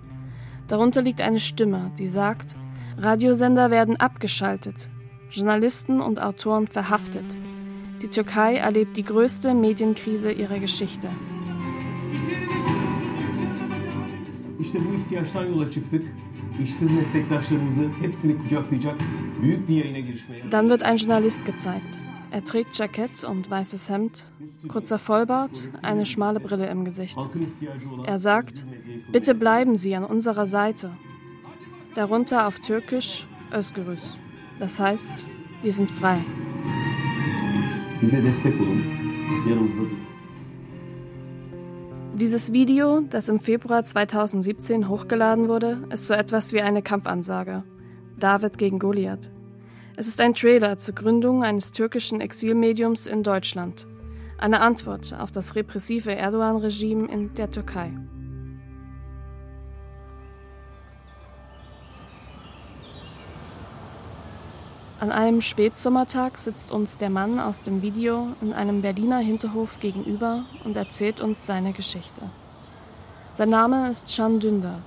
Darunter 0.69 1.03
liegt 1.03 1.21
eine 1.21 1.41
Stimme, 1.41 1.91
die 1.99 2.09
sagt, 2.09 2.57
Radiosender 2.99 3.71
werden 3.71 3.97
abgeschaltet, 3.97 4.91
Journalisten 5.31 6.01
und 6.01 6.21
Autoren 6.21 6.67
verhaftet. 6.67 7.37
Die 8.03 8.09
Türkei 8.09 8.57
erlebt 8.57 8.97
die 8.97 9.05
größte 9.05 9.55
Medienkrise 9.55 10.33
ihrer 10.33 10.59
Geschichte. 10.59 11.09
İşte 14.61 14.79
bu 14.79 14.95
ihtiyaçtan 14.95 15.47
yola 15.47 15.71
çıktık. 15.71 16.07
İşsiz 16.63 16.93
meslektaşlarımızı 16.93 17.89
hepsini 18.01 18.39
kucaklayacak 18.39 18.95
büyük 19.43 19.69
bir 19.69 19.75
yayına 19.75 19.99
girişmeye. 19.99 20.53
Dann 20.53 20.69
wird 20.69 20.83
ein 20.83 20.97
Journalist 20.97 21.47
gezeigt. 21.47 22.01
Er 22.33 22.45
trägt 22.45 22.77
Jackett 22.77 23.25
und 23.25 23.47
weißes 23.47 23.91
Hemd, 23.91 24.31
kurzer 24.69 24.99
Vollbart, 24.99 25.69
eine 25.83 26.07
schmale 26.07 26.39
Brille 26.41 26.71
im 26.71 26.85
Gesicht. 26.85 27.19
Er 28.07 28.19
sagt, 28.19 28.67
bitte 29.13 29.35
bleiben 29.35 29.77
Sie 29.77 29.97
an 29.97 30.05
unserer 30.05 30.47
Seite. 30.47 30.91
Darunter 31.95 32.47
auf 32.47 32.61
Türkisch 32.61 33.27
Özgürüz. 33.53 34.17
Das 34.61 34.79
heißt, 34.79 35.27
wir 35.63 35.73
sind 35.73 35.91
frei. 35.91 36.19
Dieses 42.15 42.53
Video, 42.53 43.01
das 43.01 43.31
im 43.31 43.41
Februar 43.41 43.83
2017 43.83 44.89
hochgeladen 44.89 45.49
wurde, 45.49 45.83
ist 45.91 46.07
so 46.07 46.13
etwas 46.13 46.53
wie 46.53 46.61
eine 46.61 46.83
Kampfansage. 46.83 47.65
David 48.19 48.59
gegen 48.59 48.79
Goliath. 48.79 49.33
Es 49.97 50.07
ist 50.07 50.21
ein 50.21 50.35
Trailer 50.35 50.77
zur 50.77 50.95
Gründung 50.95 51.43
eines 51.43 51.73
türkischen 51.73 52.21
Exilmediums 52.21 53.07
in 53.07 53.23
Deutschland. 53.23 53.87
Eine 54.37 54.61
Antwort 54.61 55.15
auf 55.19 55.31
das 55.31 55.57
repressive 55.57 56.15
Erdogan-Regime 56.15 57.09
in 57.11 57.33
der 57.33 57.51
Türkei. 57.51 57.93
An 65.01 65.13
einem 65.13 65.41
Spätsommertag 65.41 66.37
sitzt 66.37 66.71
uns 66.71 66.99
der 66.99 67.09
Mann 67.09 67.41
aus 67.41 67.63
dem 67.63 67.81
Video 67.81 68.37
in 68.43 68.53
einem 68.53 68.83
Berliner 68.83 69.21
Hinterhof 69.21 69.81
gegenüber 69.81 70.45
und 70.67 70.77
erzählt 70.77 71.23
uns 71.23 71.47
seine 71.47 71.73
Geschichte. 71.73 72.21
Sein 73.33 73.49
Name 73.49 73.91
ist 73.91 74.15
Can 74.15 74.41
Dündar, 74.41 74.83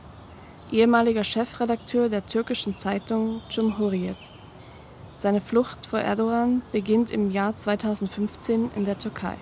ehemaliger 0.71 1.23
Chefredakteur 1.23 2.09
der 2.09 2.27
türkischen 2.27 2.75
Zeitung 2.75 3.41
Cumhuriyet. 3.51 4.15
Seine 5.15 5.41
Flucht 5.41 5.87
vor 5.87 5.97
Erdogan 5.97 6.61
beginnt 6.71 7.11
im 7.11 7.31
Jahr 7.31 7.57
2015 7.57 8.69
in 8.75 8.85
der 8.85 8.99
Türkei. 8.99 9.37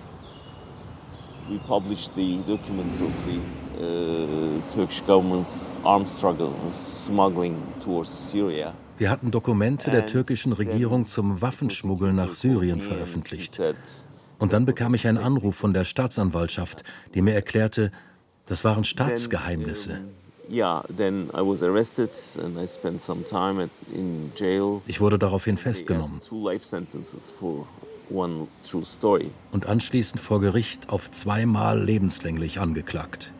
We 1.50 1.58
published 1.68 2.14
the 2.14 2.38
documents 2.46 2.98
of 2.98 3.10
the 3.26 3.84
uh, 3.84 4.74
Turkish 4.74 5.02
government's 5.06 5.74
armed 5.84 6.08
struggle, 6.08 6.54
smuggling 6.70 7.58
towards 7.84 8.30
Syria. 8.30 8.72
Wir 8.98 9.10
hatten 9.10 9.30
Dokumente 9.30 9.90
der 9.90 10.06
türkischen 10.06 10.52
Regierung 10.52 11.06
zum 11.06 11.40
Waffenschmuggel 11.40 12.12
nach 12.12 12.34
Syrien 12.34 12.80
veröffentlicht. 12.80 13.60
Und 14.38 14.52
dann 14.52 14.66
bekam 14.66 14.94
ich 14.94 15.06
einen 15.06 15.18
Anruf 15.18 15.56
von 15.56 15.72
der 15.72 15.84
Staatsanwaltschaft, 15.84 16.84
die 17.14 17.22
mir 17.22 17.34
erklärte, 17.34 17.90
das 18.46 18.64
waren 18.64 18.84
Staatsgeheimnisse. 18.84 20.00
Ich 24.86 25.00
wurde 25.00 25.18
daraufhin 25.18 25.56
festgenommen 25.56 26.20
und 29.52 29.66
anschließend 29.66 30.20
vor 30.20 30.40
Gericht 30.40 30.88
auf 30.90 31.10
zweimal 31.10 31.82
lebenslänglich 31.82 32.60
angeklagt. 32.60 33.32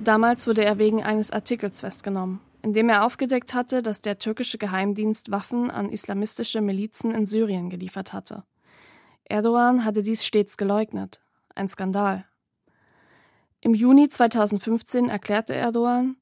Damals 0.00 0.46
wurde 0.46 0.64
er 0.64 0.78
wegen 0.78 1.02
eines 1.02 1.30
Artikels 1.30 1.80
festgenommen 1.80 2.40
in 2.62 2.72
dem 2.72 2.88
er 2.88 3.04
aufgedeckt 3.04 3.54
hatte, 3.54 3.82
dass 3.82 4.00
der 4.00 4.18
türkische 4.18 4.56
Geheimdienst 4.56 5.30
Waffen 5.30 5.70
an 5.70 5.90
islamistische 5.90 6.60
Milizen 6.60 7.10
in 7.10 7.26
Syrien 7.26 7.70
geliefert 7.70 8.12
hatte. 8.12 8.44
Erdogan 9.24 9.84
hatte 9.84 10.02
dies 10.02 10.24
stets 10.24 10.56
geleugnet. 10.56 11.20
Ein 11.54 11.68
Skandal. 11.68 12.24
Im 13.60 13.74
Juni 13.74 14.08
2015 14.08 15.08
erklärte 15.08 15.54
Erdogan, 15.54 16.16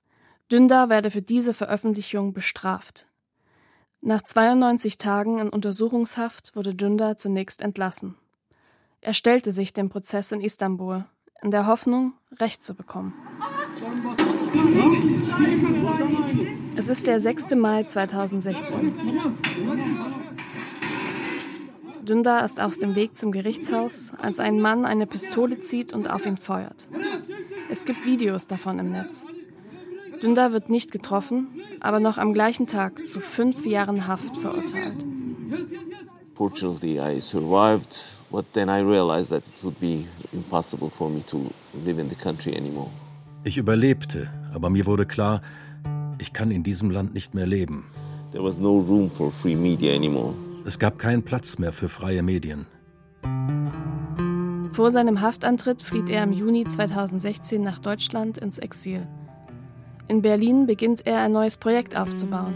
Dündar 0.50 0.88
werde 0.88 1.10
für 1.10 1.22
diese 1.22 1.54
Veröffentlichung 1.54 2.32
bestraft. 2.32 3.06
Nach 4.00 4.22
92 4.22 4.98
Tagen 4.98 5.38
in 5.38 5.48
Untersuchungshaft 5.48 6.56
wurde 6.56 6.74
Dündar 6.74 7.16
zunächst 7.16 7.62
entlassen. 7.62 8.16
Er 9.00 9.14
stellte 9.14 9.52
sich 9.52 9.72
dem 9.72 9.88
Prozess 9.88 10.32
in 10.32 10.40
Istanbul, 10.40 11.04
in 11.42 11.50
der 11.50 11.66
Hoffnung, 11.66 12.14
Recht 12.32 12.62
zu 12.62 12.74
bekommen. 12.74 13.14
Es 16.76 16.88
ist 16.88 17.06
der 17.06 17.20
6. 17.20 17.54
Mai 17.56 17.84
2016. 17.84 18.94
Dündar 22.02 22.44
ist 22.44 22.60
auf 22.60 22.78
dem 22.78 22.94
Weg 22.94 23.16
zum 23.16 23.32
Gerichtshaus, 23.32 24.12
als 24.20 24.40
ein 24.40 24.60
Mann 24.60 24.84
eine 24.84 25.06
Pistole 25.06 25.58
zieht 25.60 25.92
und 25.92 26.10
auf 26.10 26.26
ihn 26.26 26.36
feuert. 26.36 26.88
Es 27.70 27.84
gibt 27.84 28.04
Videos 28.04 28.46
davon 28.46 28.78
im 28.78 28.90
Netz. 28.90 29.24
Dündar 30.22 30.52
wird 30.52 30.70
nicht 30.70 30.90
getroffen, 30.90 31.48
aber 31.80 32.00
noch 32.00 32.18
am 32.18 32.32
gleichen 32.32 32.66
Tag 32.66 33.06
zu 33.06 33.20
fünf 33.20 33.64
Jahren 33.66 34.06
Haft 34.06 34.36
verurteilt. 34.36 35.04
Fortunately, 36.34 36.98
I 36.98 37.20
survived, 37.20 38.12
but 38.30 38.46
then 38.54 38.68
I 38.68 38.80
realized 38.80 39.28
that 39.28 39.42
it 39.46 39.62
would 39.62 39.78
be 39.78 40.06
impossible 40.32 40.88
for 40.88 41.10
me 41.10 41.22
to 41.26 41.50
live 41.84 42.00
in 42.00 42.08
the 42.08 42.16
country 42.16 42.56
anymore. 42.56 42.90
Ich 43.44 43.56
überlebte, 43.56 44.30
aber 44.52 44.70
mir 44.70 44.86
wurde 44.86 45.06
klar, 45.06 45.42
ich 46.18 46.32
kann 46.32 46.50
in 46.50 46.62
diesem 46.62 46.90
Land 46.90 47.14
nicht 47.14 47.34
mehr 47.34 47.46
leben. 47.46 47.84
There 48.32 48.44
was 48.44 48.58
no 48.58 48.78
room 48.78 49.10
for 49.10 49.32
free 49.32 49.56
media 49.56 49.94
anymore. 49.94 50.34
Es 50.64 50.78
gab 50.78 50.98
keinen 50.98 51.22
Platz 51.22 51.58
mehr 51.58 51.72
für 51.72 51.88
freie 51.88 52.22
Medien. 52.22 52.66
Vor 54.72 54.92
seinem 54.92 55.20
Haftantritt 55.20 55.82
flieht 55.82 56.10
er 56.10 56.22
im 56.22 56.32
Juni 56.32 56.64
2016 56.64 57.60
nach 57.62 57.78
Deutschland 57.78 58.38
ins 58.38 58.58
Exil. 58.58 59.06
In 60.06 60.22
Berlin 60.22 60.66
beginnt 60.66 61.06
er 61.06 61.20
ein 61.20 61.32
neues 61.32 61.56
Projekt 61.56 61.96
aufzubauen, 61.96 62.54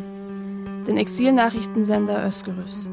den 0.87 0.97
Exilnachrichtensender 0.97 2.27
Özgürüz. 2.27 2.89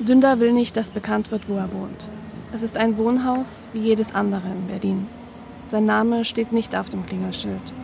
Dündar 0.00 0.40
will 0.40 0.52
nicht, 0.52 0.76
dass 0.76 0.90
bekannt 0.90 1.30
wird, 1.30 1.48
wo 1.48 1.56
er 1.56 1.72
wohnt. 1.72 2.08
Es 2.50 2.62
ist 2.62 2.78
ein 2.78 2.96
Wohnhaus 2.96 3.66
wie 3.74 3.80
jedes 3.80 4.14
andere 4.14 4.48
in 4.48 4.66
Berlin. 4.68 5.06
Sein 5.66 5.84
Name 5.84 6.24
steht 6.24 6.50
nicht 6.50 6.74
auf 6.74 6.88
dem 6.88 7.04
Klingelschild. 7.04 7.74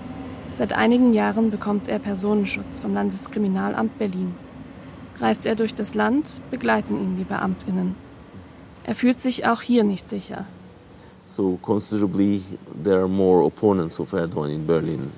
Seit 0.55 0.73
einigen 0.73 1.13
Jahren 1.13 1.51
bekommt 1.51 1.87
er 1.87 1.99
Personenschutz 1.99 2.81
vom 2.81 2.95
Landeskriminalamt 2.95 3.99
Berlin. 3.99 4.35
Reist 5.19 5.45
er 5.45 5.55
durch 5.55 5.75
das 5.75 5.95
Land, 5.95 6.41
begleiten 6.51 6.99
ihn 6.99 7.17
die 7.19 7.25
Beamtinnen. 7.25 7.95
Er 8.85 8.95
fühlt 8.95 9.21
sich 9.21 9.47
auch 9.47 9.61
hier 9.61 9.85
nicht 9.85 10.09
sicher. 10.09 10.47
So 11.27 11.59
considerably 11.61 12.43
there 12.83 13.01
are 13.01 13.09
more 13.09 13.45
opponents 13.45 14.01
of 14.01 14.15
Erdogan 14.15 14.51
in 14.51 14.67
Berlin 14.67 15.11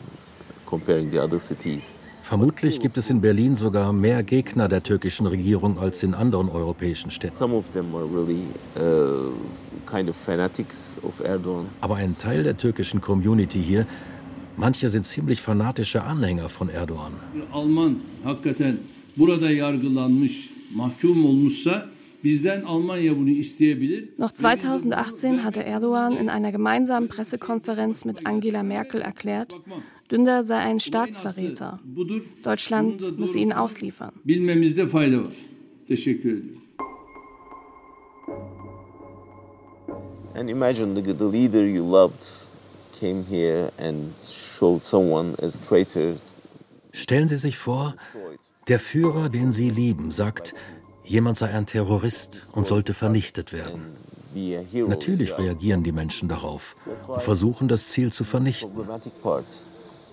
comparing 0.64 1.12
the 1.12 1.20
other 1.20 1.38
cities. 1.38 1.94
Vermutlich 2.28 2.80
gibt 2.80 2.98
es 2.98 3.08
in 3.08 3.20
Berlin 3.20 3.54
sogar 3.54 3.92
mehr 3.92 4.24
Gegner 4.24 4.68
der 4.68 4.82
türkischen 4.82 5.28
Regierung 5.28 5.78
als 5.78 6.02
in 6.02 6.12
anderen 6.12 6.48
europäischen 6.48 7.12
Städten. 7.12 7.36
Some 7.36 7.54
of 7.54 7.70
them 7.70 7.94
are 7.94 8.04
really 8.04 8.42
uh, 8.74 9.30
kind 9.88 10.10
of 10.10 10.16
fanatics 10.16 10.96
of 11.04 11.20
Erdogan. 11.20 11.66
Aber 11.80 11.94
ein 11.94 12.18
Teil 12.18 12.42
der 12.42 12.56
türkischen 12.56 13.00
Community 13.00 13.62
hier, 13.62 13.86
manche 14.56 14.88
sind 14.88 15.06
ziemlich 15.06 15.40
fanatische 15.40 16.02
Anhänger 16.02 16.48
von 16.48 16.68
Erdogan. 16.68 17.12
Alman 17.52 18.00
hakikaten 18.24 18.78
burada 19.16 19.50
yargılanmış, 19.50 20.50
mahkum 20.74 21.26
olmuşsa 21.26 21.86
bizden 22.24 22.62
Almanya 22.62 23.16
bunu 23.16 23.30
isteyebilir. 23.30 24.08
Noch 24.18 24.32
2018 24.32 25.44
hatte 25.44 25.60
Erdogan 25.60 26.16
in 26.16 26.28
einer 26.28 26.50
gemeinsamen 26.50 27.08
Pressekonferenz 27.08 28.04
mit 28.04 28.26
Angela 28.26 28.62
Merkel 28.64 29.00
erklärt, 29.00 29.54
Dündar 30.10 30.42
sei 30.42 30.58
ein 30.58 30.80
Staatsverräter. 30.80 31.80
Deutschland 32.42 33.18
müsse 33.18 33.38
ihn 33.38 33.52
ausliefern. 33.52 34.12
And 40.34 40.50
imagine 40.50 40.94
the, 40.94 41.14
the 41.14 41.24
leader 41.24 41.64
you 41.64 41.82
loved 41.82 42.46
came 43.00 43.24
here 43.24 43.72
and 43.78 44.12
showed 44.58 44.82
someone 44.82 45.34
as 45.42 45.58
traitor. 45.58 46.16
Stellen 46.92 47.28
Sie 47.28 47.36
sich 47.36 47.56
vor, 47.56 47.94
der 48.68 48.78
Führer, 48.78 49.28
den 49.28 49.52
Sie 49.52 49.70
lieben, 49.70 50.10
sagt, 50.10 50.54
jemand 51.04 51.38
sei 51.38 51.48
ein 51.48 51.66
Terrorist 51.66 52.42
und 52.52 52.66
sollte 52.66 52.94
vernichtet 52.94 53.52
werden. 53.52 53.96
Natürlich 54.88 55.38
reagieren 55.38 55.82
die 55.82 55.92
Menschen 55.92 56.28
darauf 56.28 56.76
und 57.06 57.22
versuchen, 57.22 57.68
das 57.68 57.86
Ziel 57.86 58.12
zu 58.12 58.24
vernichten. 58.24 58.72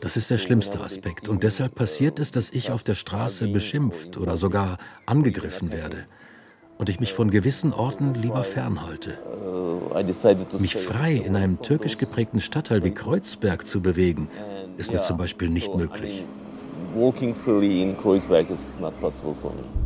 Das 0.03 0.17
ist 0.17 0.29
der 0.29 0.37
schlimmste 0.37 0.81
Aspekt. 0.81 1.29
Und 1.29 1.43
deshalb 1.43 1.75
passiert 1.75 2.19
es, 2.19 2.33
dass 2.33 2.49
ich 2.49 2.71
auf 2.71 2.83
der 2.83 2.93
Straße 2.93 3.47
beschimpft 3.47 4.17
oder 4.17 4.35
sogar 4.35 4.77
angegriffen 5.05 5.71
werde. 5.71 6.07
Und 6.77 6.89
ich 6.89 6.99
mich 6.99 7.13
von 7.13 7.31
gewissen 7.31 7.71
Orten 7.71 8.13
lieber 8.13 8.43
fernhalte. 8.43 9.17
Mich 10.59 10.75
frei 10.75 11.13
in 11.13 11.37
einem 11.37 11.61
türkisch 11.61 11.97
geprägten 11.97 12.41
Stadtteil 12.41 12.83
wie 12.83 12.91
Kreuzberg 12.91 13.65
zu 13.65 13.79
bewegen, 13.79 14.27
ist 14.75 14.91
mir 14.91 14.99
zum 14.99 15.15
Beispiel 15.15 15.47
nicht 15.49 15.73
möglich. 15.73 16.25
Walking 16.93 17.33
freely 17.33 17.81
in 17.81 17.97
Kreuzberg 17.97 18.49
is 18.49 18.77
not 18.81 18.99
possible 18.99 19.33
for 19.41 19.51
me. 19.51 19.82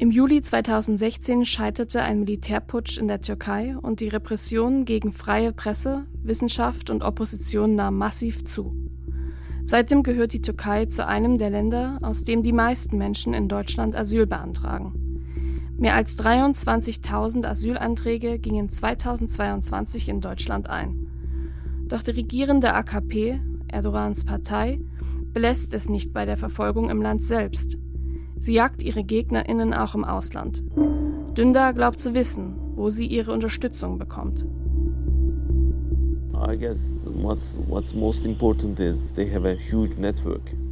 Im 0.00 0.10
Juli 0.10 0.40
2016 0.40 1.44
scheiterte 1.44 2.00
ein 2.00 2.20
Militärputsch 2.20 2.96
in 2.96 3.06
der 3.06 3.20
Türkei 3.20 3.76
und 3.82 4.00
die 4.00 4.08
Repressionen 4.08 4.86
gegen 4.86 5.12
freie 5.12 5.52
Presse, 5.52 6.06
Wissenschaft 6.22 6.88
und 6.88 7.02
Opposition 7.02 7.74
nahmen 7.74 7.98
massiv 7.98 8.42
zu. 8.42 8.74
Seitdem 9.62 10.02
gehört 10.02 10.32
die 10.32 10.40
Türkei 10.40 10.86
zu 10.86 11.06
einem 11.06 11.36
der 11.36 11.50
Länder, 11.50 11.98
aus 12.00 12.24
dem 12.24 12.42
die 12.42 12.54
meisten 12.54 12.96
Menschen 12.96 13.34
in 13.34 13.46
Deutschland 13.46 13.94
Asyl 13.94 14.24
beantragen. 14.24 14.94
Mehr 15.76 15.96
als 15.96 16.18
23.000 16.18 17.44
Asylanträge 17.44 18.38
gingen 18.38 18.70
2022 18.70 20.08
in 20.08 20.22
Deutschland 20.22 20.70
ein. 20.70 21.08
Doch 21.88 22.00
die 22.00 22.12
regierende 22.12 22.72
AKP, 22.72 23.38
Erdogans 23.68 24.24
Partei, 24.24 24.80
belässt 25.34 25.74
es 25.74 25.90
nicht 25.90 26.14
bei 26.14 26.24
der 26.24 26.38
Verfolgung 26.38 26.88
im 26.88 27.02
Land 27.02 27.22
selbst. 27.22 27.76
Sie 28.40 28.54
jagt 28.54 28.82
ihre 28.82 29.04
GegnerInnen 29.04 29.74
auch 29.74 29.94
im 29.94 30.02
Ausland. 30.02 30.64
Dündar 31.36 31.74
glaubt 31.74 32.00
zu 32.00 32.14
wissen, 32.14 32.54
wo 32.74 32.88
sie 32.88 33.04
ihre 33.04 33.32
Unterstützung 33.32 33.98
bekommt. 33.98 34.46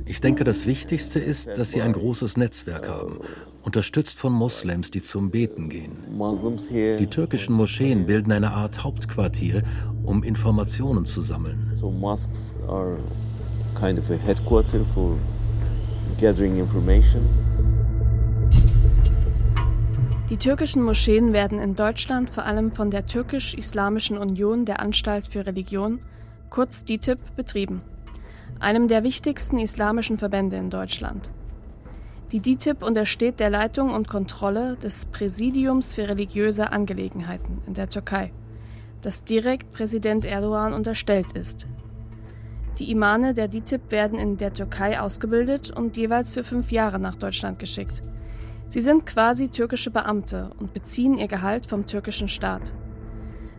Ich 0.07 0.21
denke, 0.23 0.45
das 0.45 0.67
Wichtigste 0.67 1.21
ist, 1.21 1.59
dass 1.59 1.71
sie 1.71 1.83
ein 1.83 1.93
großes 1.93 2.39
Netzwerk 2.39 2.89
haben, 2.89 3.19
unterstützt 3.63 4.19
von 4.19 4.33
Moslems, 4.33 4.91
die 4.91 5.03
zum 5.03 5.31
Beten 5.31 5.69
gehen. 5.69 5.93
Die 6.73 7.07
türkischen 7.07 7.55
Moscheen 7.55 8.07
bilden 8.07 8.33
eine 8.33 8.53
Art 8.53 8.83
Hauptquartier, 8.83 9.63
um 10.05 10.23
Informationen 10.23 11.05
zu 11.05 11.21
sammeln. 11.21 11.71
Kind 13.79 13.99
of 13.99 14.11
a 14.11 14.17
headquarter 14.17 14.85
for 14.95 15.17
gathering 16.19 16.59
information. 16.59 17.48
Die 20.31 20.37
türkischen 20.37 20.83
Moscheen 20.83 21.33
werden 21.33 21.59
in 21.59 21.75
Deutschland 21.75 22.29
vor 22.29 22.45
allem 22.45 22.71
von 22.71 22.91
der 22.91 23.07
Türkisch-Islamischen 23.07 24.19
Union 24.19 24.67
der 24.67 24.81
Anstalt 24.81 25.27
für 25.27 25.47
Religion, 25.47 26.01
kurz 26.51 26.85
DITIB, 26.85 27.19
betrieben, 27.35 27.81
einem 28.61 28.89
der 28.89 29.05
wichtigsten 29.05 29.59
islamischen 29.59 30.19
Verbände 30.19 30.59
in 30.59 30.69
Deutschland. 30.69 31.31
Die 32.31 32.41
DITIB 32.41 32.83
untersteht 32.83 33.41
der 33.41 33.49
Leitung 33.49 33.91
und 33.95 34.07
Kontrolle 34.07 34.77
des 34.77 35.07
Präsidiums 35.07 35.95
für 35.95 36.11
religiöse 36.11 36.73
Angelegenheiten 36.73 37.63
in 37.67 37.73
der 37.73 37.89
Türkei, 37.89 38.31
das 39.01 39.25
direkt 39.25 39.73
Präsident 39.73 40.27
Erdogan 40.27 40.75
unterstellt 40.75 41.33
ist. 41.33 41.69
Die 42.79 42.91
Imane 42.91 43.33
der 43.33 43.49
DITIB 43.49 43.91
werden 43.91 44.19
in 44.19 44.37
der 44.37 44.53
Türkei 44.53 45.01
ausgebildet 45.01 45.71
und 45.71 45.97
jeweils 45.97 46.35
für 46.35 46.45
fünf 46.45 46.71
Jahre 46.71 46.99
nach 46.99 47.15
Deutschland 47.15 47.59
geschickt. 47.59 48.03
Sie 48.69 48.81
sind 48.81 49.07
quasi 49.07 49.49
türkische 49.49 49.91
Beamte 49.91 50.51
und 50.61 50.75
beziehen 50.75 51.17
ihr 51.17 51.29
Gehalt 51.29 51.67
vom 51.67 51.87
türkischen 51.87 52.29
Staat. 52.29 52.75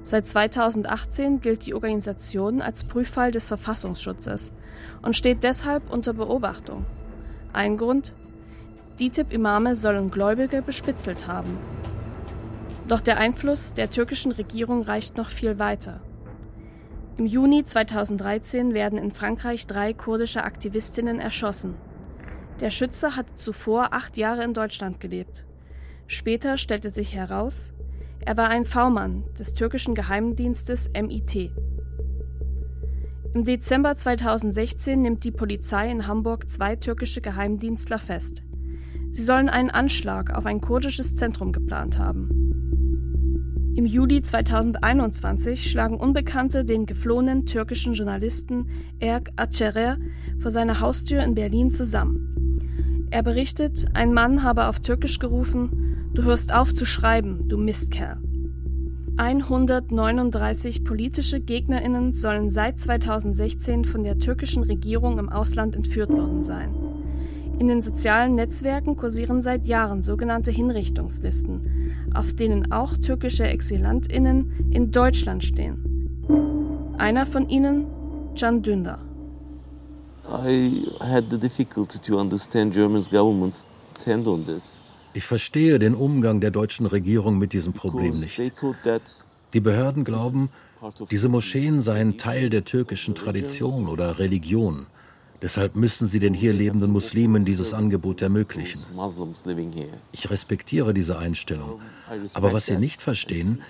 Seit 0.03 0.27
2018 0.27 1.41
gilt 1.41 1.65
die 1.65 1.73
Organisation 1.73 2.61
als 2.61 2.83
Prüffall 2.83 3.31
des 3.31 3.47
Verfassungsschutzes 3.47 4.53
und 5.01 5.15
steht 5.15 5.43
deshalb 5.43 5.91
unter 5.91 6.13
Beobachtung. 6.13 6.85
Ein 7.53 7.77
Grund? 7.77 8.15
DITIB-Imame 8.99 9.75
sollen 9.75 10.11
Gläubige 10.11 10.61
bespitzelt 10.61 11.27
haben. 11.27 11.57
Doch 12.87 13.01
der 13.01 13.17
Einfluss 13.17 13.73
der 13.73 13.89
türkischen 13.89 14.31
Regierung 14.31 14.81
reicht 14.83 15.17
noch 15.17 15.29
viel 15.29 15.57
weiter. 15.57 16.01
Im 17.17 17.25
Juni 17.25 17.63
2013 17.63 18.73
werden 18.73 18.97
in 18.97 19.11
Frankreich 19.11 19.67
drei 19.67 19.93
kurdische 19.93 20.43
Aktivistinnen 20.43 21.19
erschossen. 21.19 21.75
Der 22.61 22.71
Schütze 22.71 23.15
hatte 23.15 23.35
zuvor 23.35 23.93
acht 23.93 24.17
Jahre 24.17 24.43
in 24.43 24.53
Deutschland 24.53 24.99
gelebt. 24.99 25.45
Später 26.07 26.57
stellte 26.57 26.89
sich 26.89 27.15
heraus, 27.15 27.71
Er 28.25 28.35
war 28.35 28.49
ein 28.49 28.65
V-Mann 28.65 29.23
des 29.37 29.53
türkischen 29.53 29.95
Geheimdienstes 29.95 30.89
MIT. 30.89 31.51
Im 33.33 33.45
Dezember 33.45 33.95
2016 33.95 35.01
nimmt 35.01 35.23
die 35.23 35.31
Polizei 35.31 35.89
in 35.89 36.05
Hamburg 36.05 36.49
zwei 36.49 36.75
türkische 36.75 37.21
Geheimdienstler 37.21 37.99
fest. 37.99 38.43
Sie 39.09 39.23
sollen 39.23 39.47
einen 39.47 39.69
Anschlag 39.69 40.35
auf 40.35 40.45
ein 40.45 40.59
kurdisches 40.59 41.15
Zentrum 41.15 41.53
geplant 41.53 41.97
haben. 41.97 42.49
Im 43.75 43.85
Juli 43.85 44.21
2021 44.21 45.71
schlagen 45.71 45.95
Unbekannte 45.97 46.65
den 46.65 46.85
geflohenen 46.85 47.45
türkischen 47.45 47.93
Journalisten 47.93 48.67
Erk 48.99 49.31
Acerer 49.37 49.97
vor 50.39 50.51
seiner 50.51 50.81
Haustür 50.81 51.23
in 51.23 51.35
Berlin 51.35 51.71
zusammen. 51.71 52.28
Er 53.11 53.23
berichtet, 53.23 53.85
ein 53.93 54.13
Mann 54.13 54.43
habe 54.43 54.67
auf 54.67 54.79
Türkisch 54.79 55.19
gerufen: 55.19 56.11
Du 56.13 56.23
hörst 56.23 56.53
auf 56.53 56.73
zu 56.73 56.85
schreiben, 56.85 57.47
du 57.47 57.57
Mistkerl. 57.57 58.17
139 59.17 60.83
politische 60.85 61.41
Gegnerinnen 61.41 62.13
sollen 62.13 62.49
seit 62.49 62.79
2016 62.79 63.83
von 63.83 64.03
der 64.03 64.17
türkischen 64.17 64.63
Regierung 64.63 65.19
im 65.19 65.29
Ausland 65.29 65.75
entführt 65.75 66.11
worden 66.11 66.43
sein. 66.43 66.73
In 67.59 67.67
den 67.67 67.81
sozialen 67.81 68.35
Netzwerken 68.35 68.95
kursieren 68.95 69.41
seit 69.41 69.67
Jahren 69.67 70.01
sogenannte 70.01 70.51
Hinrichtungslisten, 70.51 72.05
auf 72.13 72.31
denen 72.31 72.71
auch 72.71 72.95
türkische 72.95 73.45
Exilantinnen 73.45 74.69
in 74.71 74.91
Deutschland 74.91 75.43
stehen. 75.43 76.95
Einer 76.97 77.25
von 77.25 77.49
ihnen, 77.49 77.87
Can 78.39 78.61
Dündar. 78.61 79.08
I 80.31 80.85
had 80.99 81.29
the 81.29 81.37
difficulty 81.37 81.99
to 81.99 82.19
understand 82.19 82.73
German's 82.73 83.09
government's 83.09 83.65
stand 84.01 84.27
on 84.27 84.45
this. 84.45 84.79
Ich 85.13 85.25
verstehe 85.25 85.79
den 85.79 85.95
Umgang 85.95 86.39
der 86.39 86.51
deutschen 86.51 86.85
Regierung 86.85 87.39
mit 87.39 87.51
diesem 87.53 87.73
Problem 87.73 88.19
nicht. 88.19 88.39
Die 89.53 89.59
Behörden 89.59 90.03
glauben, 90.03 90.49
diese 91.09 91.29
Moscheen 91.29 91.81
seien 91.81 92.17
Teil 92.17 92.49
der 92.49 92.63
türkischen 92.63 93.15
Tradition 93.15 93.87
oder 93.87 94.19
Religion. 94.19 94.85
Deshalb 95.41 95.75
müssen 95.75 96.07
sie 96.07 96.19
den 96.19 96.33
hier 96.33 96.53
lebenden 96.53 96.91
Muslimen 96.91 97.45
dieses 97.45 97.73
Angebot 97.73 98.21
ermöglichen. 98.21 98.85
Ich 100.11 100.29
respektiere 100.29 100.93
diese 100.93 101.17
Einstellung. 101.17 101.79
Aber 102.33 102.53
was 102.53 102.65
sie 102.65 102.77
nicht 102.77 103.01
verstehen, 103.01 103.61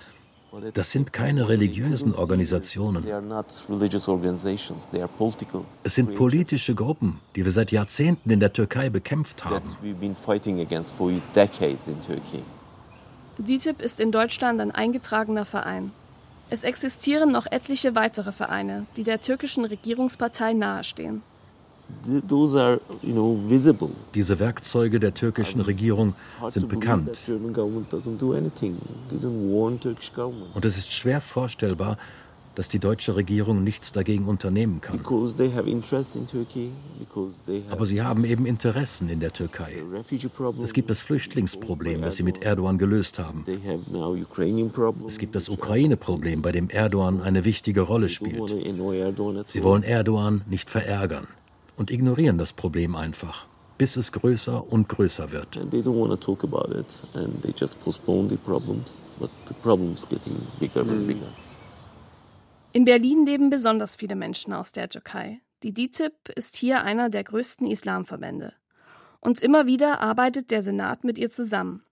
das 0.74 0.92
sind 0.92 1.14
keine 1.14 1.48
religiösen 1.48 2.14
Organisationen. 2.16 3.06
Es 5.84 5.96
sind 5.96 6.16
politische 6.16 6.76
Gruppen, 6.76 7.20
die 7.36 7.46
wir 7.46 7.52
seit 7.52 7.72
Jahrzehnten 7.72 8.30
in 8.30 8.40
der 8.40 8.54
Türkei 8.54 8.90
bekämpft 8.90 9.46
haben. 9.46 9.66
DITIB 13.38 13.82
ist 13.82 14.00
in 14.00 14.12
Deutschland 14.12 14.62
ein 14.62 14.72
eingetragener 14.72 15.46
Verein. 15.46 15.92
Es 16.50 16.64
existieren 16.64 17.32
noch 17.32 17.46
etliche 17.46 17.94
weitere 17.96 18.32
Vereine, 18.32 18.88
die 18.98 19.04
der 19.04 19.22
türkischen 19.22 19.66
Regierungspartei 19.66 20.54
nahestehen. 20.54 21.22
Diese 24.14 24.40
Werkzeuge 24.40 25.00
der 25.00 25.14
türkischen 25.14 25.62
Regierung 25.62 26.14
sind 26.50 26.70
bekannt. 26.70 27.10
Und 30.54 30.66
es 30.66 30.78
ist 30.78 30.94
schwer 30.94 31.22
vorstellbar, 31.22 31.98
dass 32.56 32.68
die 32.68 32.80
deutsche 32.80 33.16
Regierung 33.16 33.64
nichts 33.64 33.94
dagegen 33.94 34.26
unternehmen 34.26 34.82
kann. 34.82 35.00
Aber 37.70 37.86
sie 37.86 38.02
haben 38.02 38.26
eben 38.26 38.46
Interessen 38.46 39.08
in 39.08 39.22
der 39.22 39.32
Türkei. 39.32 39.82
Es 40.62 40.74
gibt 40.74 40.90
das 40.90 41.02
Flüchtlingsproblem, 41.02 42.02
das 42.02 42.18
sie 42.18 42.24
mit 42.24 42.44
Erdogan 42.44 42.78
gelöst 42.78 43.18
haben. 43.18 43.46
Es 45.08 45.18
gibt 45.18 45.36
das 45.36 45.48
Ukraine-Problem, 45.48 46.42
bei 46.42 46.52
dem 46.52 46.70
Erdogan 46.70 47.22
eine 47.22 47.46
wichtige 47.46 47.80
Rolle 47.80 48.10
spielt. 48.10 48.50
Sie 48.50 49.64
wollen 49.64 49.84
Erdogan 49.84 50.42
nicht 50.50 50.70
verärgern 50.70 51.28
und 51.80 51.90
ignorieren 51.92 52.38
das 52.38 52.52
Problem 52.52 52.96
einfach, 52.96 53.48
bis 53.78 53.96
es 53.96 54.12
größer 54.12 54.70
und 54.70 54.90
größer 54.90 55.32
wird. 55.32 55.56
In 62.74 62.84
Berlin 62.84 63.26
leben 63.26 63.50
besonders 63.50 63.96
viele 63.96 64.16
Menschen 64.16 64.52
aus 64.52 64.74
der 64.74 64.90
Türkei. 64.90 65.40
Die 65.64 65.72
DITIB 65.72 66.30
ist 66.36 66.58
hier 66.58 66.84
einer 66.84 67.10
der 67.10 67.24
größten 67.24 67.66
Islamverbände. 67.66 68.54
Und 69.22 69.42
immer 69.42 69.66
wieder 69.66 70.02
arbeitet 70.02 70.52
der 70.52 70.62
Senat 70.62 71.06
mit 71.06 71.18
ihr 71.18 71.32
zusammen. 71.32 71.84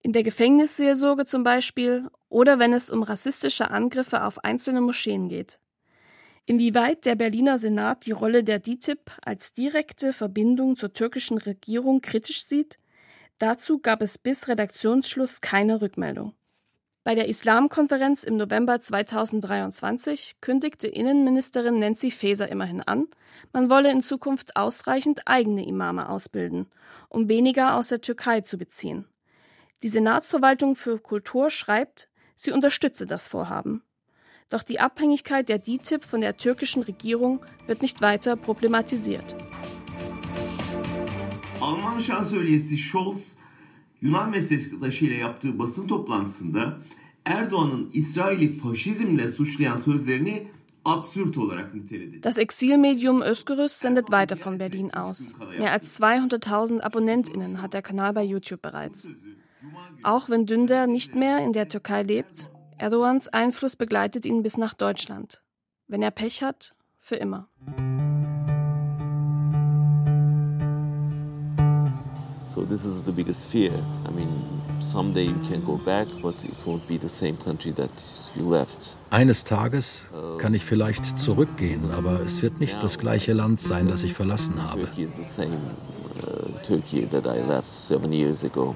In 0.00 0.12
der 0.12 0.22
Gefängnisseelsorge 0.22 1.26
zum 1.26 1.44
Beispiel 1.44 2.08
oder 2.30 2.58
wenn 2.58 2.72
es 2.72 2.90
um 2.90 3.02
rassistische 3.02 3.70
Angriffe 3.70 4.24
auf 4.24 4.42
einzelne 4.42 4.80
Moscheen 4.80 5.28
geht. 5.28 5.60
Inwieweit 6.44 7.06
der 7.06 7.14
Berliner 7.14 7.56
Senat 7.56 8.04
die 8.04 8.10
Rolle 8.12 8.42
der 8.42 8.58
DITIB 8.58 9.12
als 9.24 9.52
direkte 9.52 10.12
Verbindung 10.12 10.76
zur 10.76 10.92
türkischen 10.92 11.38
Regierung 11.38 12.00
kritisch 12.00 12.44
sieht, 12.46 12.78
dazu 13.38 13.78
gab 13.78 14.02
es 14.02 14.18
bis 14.18 14.48
Redaktionsschluss 14.48 15.40
keine 15.40 15.80
Rückmeldung. 15.80 16.34
Bei 17.04 17.16
der 17.16 17.28
Islamkonferenz 17.28 18.22
im 18.22 18.36
November 18.36 18.80
2023 18.80 20.36
kündigte 20.40 20.86
Innenministerin 20.86 21.78
Nancy 21.78 22.12
Faeser 22.12 22.48
immerhin 22.48 22.80
an, 22.80 23.08
man 23.52 23.70
wolle 23.70 23.90
in 23.90 24.02
Zukunft 24.02 24.56
ausreichend 24.56 25.22
eigene 25.26 25.66
Imame 25.66 26.08
ausbilden, 26.08 26.66
um 27.08 27.28
weniger 27.28 27.76
aus 27.76 27.88
der 27.88 28.00
Türkei 28.00 28.42
zu 28.42 28.56
beziehen. 28.56 29.06
Die 29.82 29.88
Senatsverwaltung 29.88 30.76
für 30.76 31.00
Kultur 31.00 31.50
schreibt, 31.50 32.08
sie 32.36 32.52
unterstütze 32.52 33.04
das 33.04 33.26
Vorhaben. 33.26 33.82
Doch 34.52 34.62
die 34.62 34.80
Abhängigkeit 34.80 35.48
der 35.48 35.58
DİTİB 35.58 36.04
von 36.04 36.20
der 36.20 36.36
türkischen 36.36 36.82
Regierung 36.82 37.40
wird 37.66 37.80
nicht 37.80 38.02
weiter 38.02 38.36
problematisiert. 38.36 39.34
Alman 41.60 41.98
Şansölyesi 41.98 42.78
Scholz, 42.78 43.34
Yunan 44.00 44.30
meslektaşıyla 44.30 45.16
yaptığı 45.16 45.58
basın 45.58 45.86
toplantısında 45.86 46.78
Erdoğan'ın 47.24 47.90
İsrail'i 47.92 48.58
faşizmle 48.58 49.28
suçlayan 49.28 49.76
sözlerini 49.76 50.48
absürt 50.84 51.38
olarak 51.38 51.74
niteledi. 51.74 52.22
Das 52.22 52.38
Exilmedium 52.38 53.20
Özgürüz 53.20 53.72
sendet 53.72 54.04
weiter 54.04 54.38
von 54.44 54.58
Berlin 54.58 54.90
aus. 54.90 55.32
Mehr 55.58 55.72
als 55.72 56.00
200.000 56.00 56.82
AbonnentInnen 56.82 57.54
hat 57.54 57.72
der 57.72 57.82
Kanal 57.82 58.14
bei 58.14 58.24
YouTube 58.24 58.62
bereits. 58.62 59.08
Auch 60.02 60.28
wenn 60.28 60.46
Dünder 60.46 60.86
nicht 60.86 61.14
mehr 61.14 61.38
in 61.38 61.52
der 61.52 61.68
Türkei 61.68 62.02
lebt, 62.02 62.51
Erdogans 62.82 63.28
Einfluss 63.28 63.76
begleitet 63.76 64.26
ihn 64.26 64.42
bis 64.42 64.56
nach 64.56 64.74
Deutschland. 64.74 65.40
Wenn 65.86 66.02
er 66.02 66.10
Pech 66.10 66.42
hat, 66.42 66.74
für 66.98 67.14
immer. 67.14 67.46
So 72.48 72.64
this 72.64 72.84
is 72.84 73.00
the 73.04 73.12
biggest 73.12 73.46
fear. 73.46 73.70
I 73.72 74.12
mean, 74.12 74.26
someday 74.80 75.26
you 75.26 75.36
can 75.48 75.64
go 75.64 75.76
back, 75.76 76.08
but 76.20 76.34
it 76.42 76.56
won't 76.66 76.84
be 76.88 76.98
the 76.98 77.08
same 77.08 77.34
country 77.34 77.72
that 77.72 77.88
you 78.34 78.50
left. 78.50 78.96
Eines 79.10 79.44
Tages 79.44 80.06
kann 80.38 80.52
ich 80.52 80.64
vielleicht 80.64 81.20
zurückgehen, 81.20 81.92
aber 81.92 82.18
es 82.22 82.42
wird 82.42 82.58
nicht 82.58 82.82
das 82.82 82.98
gleiche 82.98 83.32
Land 83.32 83.60
sein, 83.60 83.86
das 83.86 84.02
ich 84.02 84.12
verlassen 84.12 84.60
habe. 84.60 84.86
Turkey 84.86 85.04
is 85.04 85.10
the 85.16 85.24
same 85.24 85.60
uh, 86.26 86.58
Turkey 86.64 87.06
that 87.06 87.26
I 87.26 87.48
left 87.48 87.68
seven 87.68 88.12
years 88.12 88.42
ago. 88.42 88.74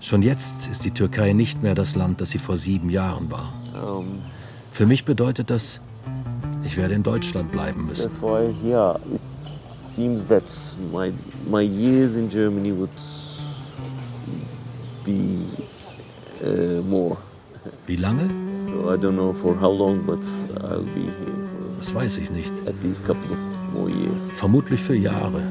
Schon 0.00 0.22
jetzt 0.22 0.68
ist 0.68 0.84
die 0.84 0.90
Türkei 0.92 1.32
nicht 1.32 1.62
mehr 1.62 1.74
das 1.74 1.94
Land, 1.96 2.20
das 2.20 2.30
sie 2.30 2.38
vor 2.38 2.56
sieben 2.56 2.90
Jahren 2.90 3.30
war. 3.30 3.52
Um, 3.74 4.20
Für 4.70 4.86
mich 4.86 5.04
bedeutet 5.04 5.50
das, 5.50 5.80
ich 6.64 6.76
werde 6.76 6.94
in 6.94 7.02
Deutschland 7.02 7.50
bleiben 7.52 7.86
müssen. 7.86 8.10
Wie 17.86 17.96
lange? 17.96 18.30
So 18.66 18.92
I 18.92 18.96
don't 18.96 19.14
know 19.14 19.32
for 19.32 19.58
how 19.60 19.72
long, 19.72 20.04
but 20.04 20.20
I'll 20.62 20.82
be 20.94 21.00
here 21.00 21.46
for 21.50 21.58
Das 21.78 21.94
weiß 21.94 22.18
ich 22.18 22.30
nicht. 22.30 22.52
at 22.66 22.74
least 22.82 23.02
a 23.04 23.06
couple 23.06 23.30
of 23.32 23.38
more 23.72 23.90
years, 23.90 24.30
Vermutlich 24.32 24.80
für 24.80 24.94
Jahre, 24.96 25.42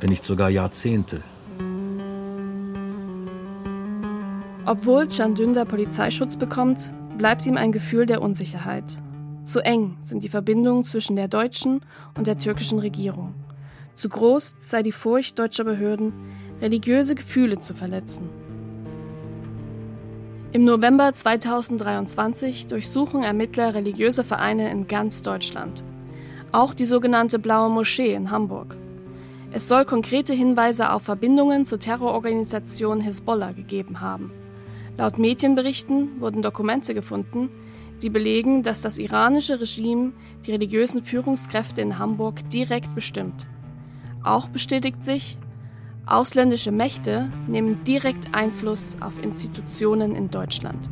wenn 0.00 0.08
nicht 0.08 0.24
sogar 0.24 0.50
Jahrzehnte. 0.50 1.22
Obwohl 4.66 5.08
Can 5.08 5.34
Dündar 5.34 5.64
Polizeischutz 5.64 6.36
bekommt, 6.36 6.94
bleibt 7.16 7.46
ihm 7.46 7.56
ein 7.56 7.72
Gefühl 7.72 8.06
der 8.06 8.22
Unsicherheit. 8.22 8.84
Zu 9.42 9.60
eng 9.60 9.96
sind 10.02 10.22
die 10.22 10.28
Verbindungen 10.28 10.84
zwischen 10.84 11.16
der 11.16 11.28
deutschen 11.28 11.80
und 12.16 12.26
der 12.26 12.38
türkischen 12.38 12.78
Regierung. 12.78 13.34
Zu 13.94 14.08
groß 14.08 14.56
sei 14.60 14.82
die 14.82 14.92
Furcht 14.92 15.38
deutscher 15.38 15.64
Behörden, 15.64 16.12
religiöse 16.60 17.14
Gefühle 17.14 17.58
zu 17.58 17.74
verletzen. 17.74 18.28
Im 20.52 20.64
November 20.64 21.12
2023 21.12 22.66
durchsuchen 22.66 23.22
Ermittler 23.22 23.74
religiöse 23.74 24.24
Vereine 24.24 24.70
in 24.70 24.86
ganz 24.86 25.22
Deutschland. 25.22 25.84
Auch 26.52 26.74
die 26.74 26.86
sogenannte 26.86 27.38
Blaue 27.38 27.70
Moschee 27.70 28.12
in 28.14 28.30
Hamburg. 28.30 28.76
Es 29.52 29.68
soll 29.68 29.84
konkrete 29.84 30.34
Hinweise 30.34 30.92
auf 30.92 31.02
Verbindungen 31.02 31.66
zur 31.66 31.78
Terrororganisation 31.78 33.00
Hisbollah 33.00 33.52
gegeben 33.52 34.00
haben. 34.00 34.32
Laut 35.00 35.18
Medienberichten 35.18 36.20
wurden 36.20 36.42
Dokumente 36.42 36.92
gefunden, 36.92 37.48
die 38.02 38.10
belegen, 38.10 38.62
dass 38.62 38.82
das 38.82 38.98
iranische 38.98 39.58
Regime 39.58 40.12
die 40.44 40.52
religiösen 40.52 41.02
Führungskräfte 41.02 41.80
in 41.80 41.98
Hamburg 41.98 42.46
direkt 42.50 42.94
bestimmt. 42.94 43.48
Auch 44.22 44.48
bestätigt 44.48 45.02
sich, 45.02 45.38
ausländische 46.04 46.70
Mächte 46.70 47.32
nehmen 47.46 47.82
direkt 47.84 48.34
Einfluss 48.34 48.98
auf 49.00 49.24
Institutionen 49.24 50.14
in 50.14 50.28
Deutschland. 50.28 50.90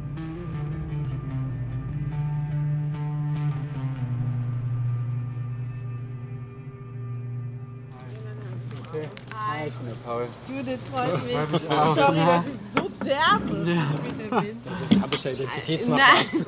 Ich 9.69 9.75
bin 9.75 9.87
der 9.87 9.95
Paul. 9.97 10.27
Judith, 10.49 10.79
freut 10.91 11.25
mich. 11.25 11.35
Freut 11.35 11.53
mich 11.53 11.71
auch. 11.71 11.95
Sorry, 11.95 12.17
dass 12.17 12.45
ich 12.47 12.53
so 12.75 13.05
derbe 13.05 13.71
Ja. 13.71 14.43
Das 14.65 14.91
ist 14.91 15.03
Habischer 15.03 15.33
Identitätsnachweis. 15.33 16.33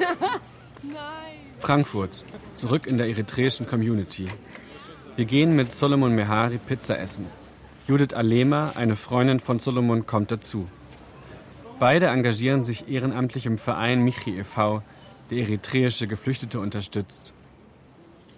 Nein. 0.83 0.95
Frankfurt, 1.59 2.25
zurück 2.55 2.87
in 2.87 2.97
der 2.97 3.09
eritreischen 3.09 3.67
Community. 3.67 4.29
Wir 5.17 5.27
gehen 5.27 5.55
mit 5.55 5.71
Solomon 5.71 6.15
Mehari 6.15 6.57
Pizza 6.57 6.99
essen. 6.99 7.27
Judith 7.87 8.15
Alema, 8.15 8.73
eine 8.77 8.97
Freundin 8.97 9.39
von 9.39 9.59
Solomon, 9.59 10.07
kommt 10.07 10.31
dazu. 10.31 10.67
Beide 11.79 12.07
engagieren 12.07 12.65
sich 12.65 12.89
ehrenamtlich 12.89 13.45
im 13.45 13.59
Verein 13.59 14.01
Michi 14.01 14.39
e.V., 14.39 14.83
der 15.31 15.39
eritreische 15.41 16.07
Geflüchtete 16.07 16.59
unterstützt. 16.59 17.35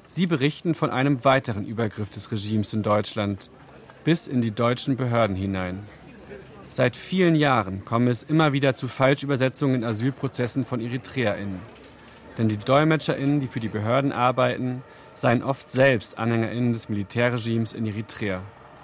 Sie 0.06 0.26
berichten 0.26 0.74
von 0.74 0.90
einem 0.90 1.24
weiteren 1.24 1.64
Übergriff 1.64 2.10
des 2.10 2.32
Regimes 2.32 2.74
in 2.74 2.82
Deutschland, 2.82 3.48
bis 4.04 4.26
in 4.26 4.40
die 4.40 4.50
deutschen 4.50 4.96
Behörden 4.96 5.36
hinein. 5.36 5.86
Seit 6.68 6.96
vielen 6.96 7.34
Jahren 7.34 7.84
komme 7.84 8.10
es 8.10 8.22
immer 8.22 8.52
wieder 8.52 8.74
zu 8.74 8.88
Falschübersetzungen 8.88 9.76
in 9.76 9.84
Asylprozessen 9.84 10.64
von 10.64 10.80
EritreerInnen. 10.80 11.60
Denn 12.38 12.48
die 12.48 12.56
DolmetscherInnen, 12.56 13.40
die 13.40 13.46
für 13.46 13.60
die 13.60 13.68
Behörden 13.68 14.10
arbeiten, 14.10 14.82
seien 15.14 15.42
oft 15.42 15.70
selbst 15.70 16.18
AnhängerInnen 16.18 16.72
des 16.72 16.88
Militärregimes 16.88 17.74
in 17.74 17.86
Eritrea. 17.86 18.40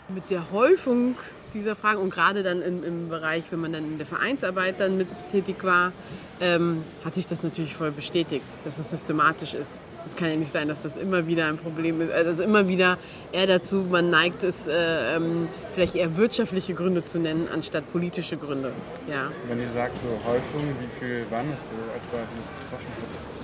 Mit 0.08 0.28
der 0.28 0.50
Häufung 0.50 1.16
dieser 1.54 1.76
Fragen 1.76 2.00
und 2.00 2.10
gerade 2.10 2.42
dann 2.42 2.62
im, 2.62 2.84
im 2.84 3.08
Bereich, 3.08 3.44
wenn 3.50 3.60
man 3.60 3.72
dann 3.72 3.84
in 3.84 3.98
der 3.98 4.06
Vereinsarbeit 4.06 4.80
dann 4.80 4.96
mit 4.96 5.08
tätig 5.30 5.64
war, 5.64 5.92
ähm, 6.40 6.84
hat 7.04 7.14
sich 7.14 7.26
das 7.26 7.42
natürlich 7.42 7.74
voll 7.74 7.90
bestätigt, 7.90 8.44
dass 8.64 8.78
es 8.78 8.90
systematisch 8.90 9.54
ist. 9.54 9.82
Es 10.06 10.16
kann 10.16 10.30
ja 10.30 10.36
nicht 10.36 10.52
sein, 10.52 10.68
dass 10.68 10.82
das 10.82 10.96
immer 10.96 11.26
wieder 11.26 11.46
ein 11.48 11.58
Problem 11.58 12.00
ist. 12.00 12.12
Also 12.12 12.42
immer 12.42 12.68
wieder 12.68 12.96
eher 13.32 13.46
dazu, 13.46 13.84
man 13.90 14.10
neigt 14.10 14.42
es, 14.42 14.66
äh, 14.66 15.16
ähm, 15.16 15.48
vielleicht 15.74 15.96
eher 15.96 16.16
wirtschaftliche 16.16 16.74
Gründe 16.74 17.04
zu 17.04 17.18
nennen, 17.18 17.48
anstatt 17.52 17.90
politische 17.92 18.36
Gründe. 18.36 18.72
Ja. 19.08 19.30
Wenn 19.48 19.60
ihr 19.60 19.70
sagt 19.70 20.00
so 20.00 20.06
Häufung, 20.26 20.62
wie 20.80 20.98
viel 20.98 21.26
waren 21.30 21.52
es 21.52 21.68
so 21.68 21.74
etwa, 21.74 22.22
die 22.32 22.40
es 22.40 22.46
betroffen 22.60 22.86
hat? 22.96 23.38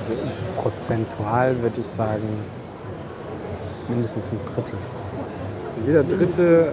Also 0.00 0.14
prozentual 0.56 1.60
würde 1.60 1.80
ich 1.80 1.86
sagen, 1.86 2.28
mindestens 3.88 4.32
ein 4.32 4.38
Drittel. 4.46 4.78
Also 5.68 5.82
jeder 5.86 6.04
dritte 6.04 6.72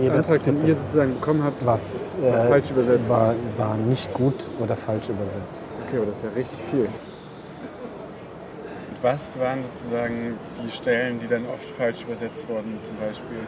Jeder 0.00 0.14
Antrag, 0.16 0.42
den 0.42 0.66
ihr 0.66 0.76
sozusagen 0.76 1.14
bekommen 1.14 1.42
habt, 1.42 1.64
war, 1.64 1.78
war 2.20 2.44
äh, 2.44 2.48
falsch 2.48 2.70
übersetzt. 2.70 3.08
War, 3.08 3.34
war 3.56 3.76
nicht 3.76 4.12
gut 4.14 4.34
oder 4.58 4.76
falsch 4.76 5.08
übersetzt. 5.08 5.66
Okay, 5.86 5.96
aber 5.96 6.06
das 6.06 6.18
ist 6.18 6.24
ja 6.24 6.30
richtig 6.36 6.58
viel. 6.70 6.88
Und 8.90 9.02
was 9.02 9.38
waren 9.38 9.62
sozusagen 9.64 10.36
die 10.64 10.70
Stellen, 10.70 11.20
die 11.20 11.26
dann 11.26 11.44
oft 11.46 11.68
falsch 11.76 12.02
übersetzt 12.02 12.48
wurden, 12.48 12.78
zum 12.84 12.96
Beispiel? 12.96 13.38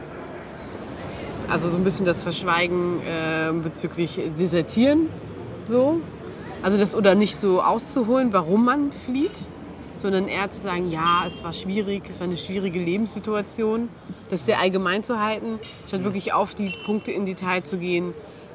Also 1.51 1.71
so 1.71 1.77
ein 1.77 1.85
bisschen 1.85 2.07
das 2.07 2.23
Verschweigen 2.23 3.01
äh, 3.01 3.53
bezüglich 3.53 4.21
Desertieren, 4.39 5.09
so. 5.69 6.01
Also 6.63 6.79
das 6.79 6.95
oder 6.95 7.15
nicht 7.15 7.41
so 7.41 7.61
auszuholen, 7.61 8.33
warum 8.33 8.65
man 8.65 8.93
flieht, 9.05 9.33
sondern 10.03 10.27
eher 10.27 10.51
zu 10.51 10.61
sagen, 10.61 10.91
ja, 10.91 11.25
es 11.29 11.45
war 11.45 11.53
schwierig, 11.53 12.03
es 12.11 12.19
war 12.19 12.27
eine 12.27 12.37
schwierige 12.37 12.81
Lebenssituation. 12.81 13.89
Das 14.31 14.45
sehr 14.45 14.59
allgemein 14.59 15.05
zu 15.05 15.21
halten, 15.21 15.61
statt 15.87 16.03
wirklich 16.03 16.33
auf 16.33 16.55
die 16.55 16.75
Punkte 16.85 17.13
in 17.13 17.25
Detail 17.25 17.63
zu 17.63 17.79
gehen. 17.79 18.13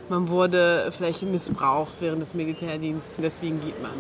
Man 0.10 0.28
wurde 0.28 0.92
vielleicht 0.96 1.24
missbraucht 1.24 1.94
während 2.02 2.22
des 2.22 2.34
Militärdienstes, 2.34 3.16
deswegen 3.22 3.62
geht 3.62 3.82
man. 3.82 3.94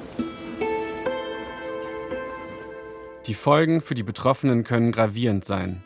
Die 3.27 3.33
Folgen 3.33 3.81
für 3.81 3.95
die 3.95 4.03
Betroffenen 4.03 4.63
können 4.63 4.91
gravierend 4.91 5.45
sein, 5.45 5.83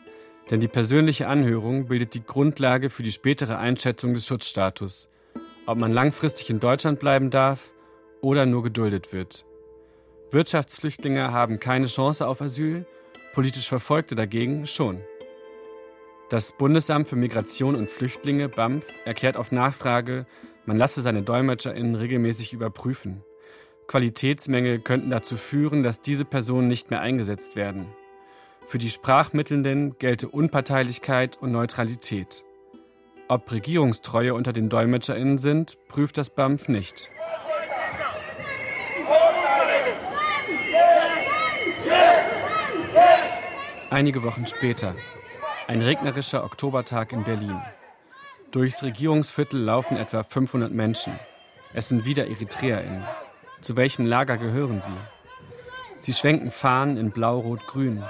denn 0.50 0.60
die 0.60 0.68
persönliche 0.68 1.28
Anhörung 1.28 1.86
bildet 1.86 2.14
die 2.14 2.24
Grundlage 2.24 2.90
für 2.90 3.02
die 3.04 3.10
spätere 3.10 3.58
Einschätzung 3.58 4.14
des 4.14 4.26
Schutzstatus, 4.26 5.08
ob 5.66 5.78
man 5.78 5.92
langfristig 5.92 6.50
in 6.50 6.58
Deutschland 6.58 6.98
bleiben 6.98 7.30
darf 7.30 7.72
oder 8.20 8.46
nur 8.46 8.64
geduldet 8.64 9.12
wird. 9.12 9.44
Wirtschaftsflüchtlinge 10.32 11.30
haben 11.30 11.60
keine 11.60 11.86
Chance 11.86 12.26
auf 12.26 12.40
Asyl, 12.40 12.86
politisch 13.34 13.68
Verfolgte 13.68 14.14
dagegen 14.14 14.66
schon. 14.66 15.02
Das 16.30 16.52
Bundesamt 16.52 17.06
für 17.06 17.16
Migration 17.16 17.74
und 17.74 17.90
Flüchtlinge, 17.90 18.48
BAMF, 18.48 18.86
erklärt 19.04 19.36
auf 19.36 19.52
Nachfrage, 19.52 20.24
man 20.64 20.78
lasse 20.78 21.02
seine 21.02 21.22
DolmetscherInnen 21.22 21.96
regelmäßig 21.96 22.54
überprüfen. 22.54 23.22
Qualitätsmängel 23.88 24.78
könnten 24.78 25.10
dazu 25.10 25.36
führen, 25.36 25.82
dass 25.82 26.00
diese 26.00 26.24
Personen 26.24 26.68
nicht 26.68 26.90
mehr 26.90 27.02
eingesetzt 27.02 27.54
werden. 27.54 27.88
Für 28.64 28.78
die 28.78 28.88
Sprachmittelnden 28.88 29.98
gelte 29.98 30.28
Unparteilichkeit 30.28 31.36
und 31.42 31.52
Neutralität. 31.52 32.42
Ob 33.28 33.52
Regierungstreue 33.52 34.32
unter 34.32 34.54
den 34.54 34.70
DolmetscherInnen 34.70 35.36
sind, 35.36 35.76
prüft 35.88 36.16
das 36.16 36.30
BAMF 36.30 36.68
nicht. 36.68 37.10
Einige 43.92 44.22
Wochen 44.22 44.46
später. 44.46 44.94
Ein 45.68 45.82
regnerischer 45.82 46.44
Oktobertag 46.44 47.12
in 47.12 47.24
Berlin. 47.24 47.60
Durchs 48.50 48.82
Regierungsviertel 48.82 49.60
laufen 49.60 49.98
etwa 49.98 50.22
500 50.22 50.72
Menschen. 50.72 51.20
Es 51.74 51.90
sind 51.90 52.06
wieder 52.06 52.26
EritreerInnen. 52.26 53.04
Zu 53.60 53.76
welchem 53.76 54.06
Lager 54.06 54.38
gehören 54.38 54.80
sie? 54.80 54.96
Sie 55.98 56.14
schwenken 56.14 56.50
Fahnen 56.50 56.96
in 56.96 57.10
Blau-Rot-Grün, 57.10 58.02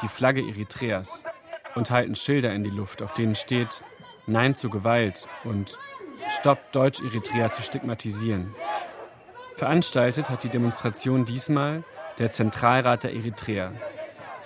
die 0.00 0.08
Flagge 0.08 0.40
Eritreas, 0.40 1.26
und 1.74 1.90
halten 1.90 2.14
Schilder 2.14 2.54
in 2.54 2.64
die 2.64 2.70
Luft, 2.70 3.02
auf 3.02 3.12
denen 3.12 3.34
steht 3.34 3.84
Nein 4.26 4.54
zu 4.54 4.70
Gewalt 4.70 5.28
und 5.44 5.78
Stopp 6.30 6.72
Deutsch-Eritrea 6.72 7.52
zu 7.52 7.62
stigmatisieren. 7.62 8.54
Veranstaltet 9.54 10.30
hat 10.30 10.44
die 10.44 10.48
Demonstration 10.48 11.26
diesmal 11.26 11.84
der 12.18 12.30
Zentralrat 12.30 13.04
der 13.04 13.12
Eritreer, 13.12 13.74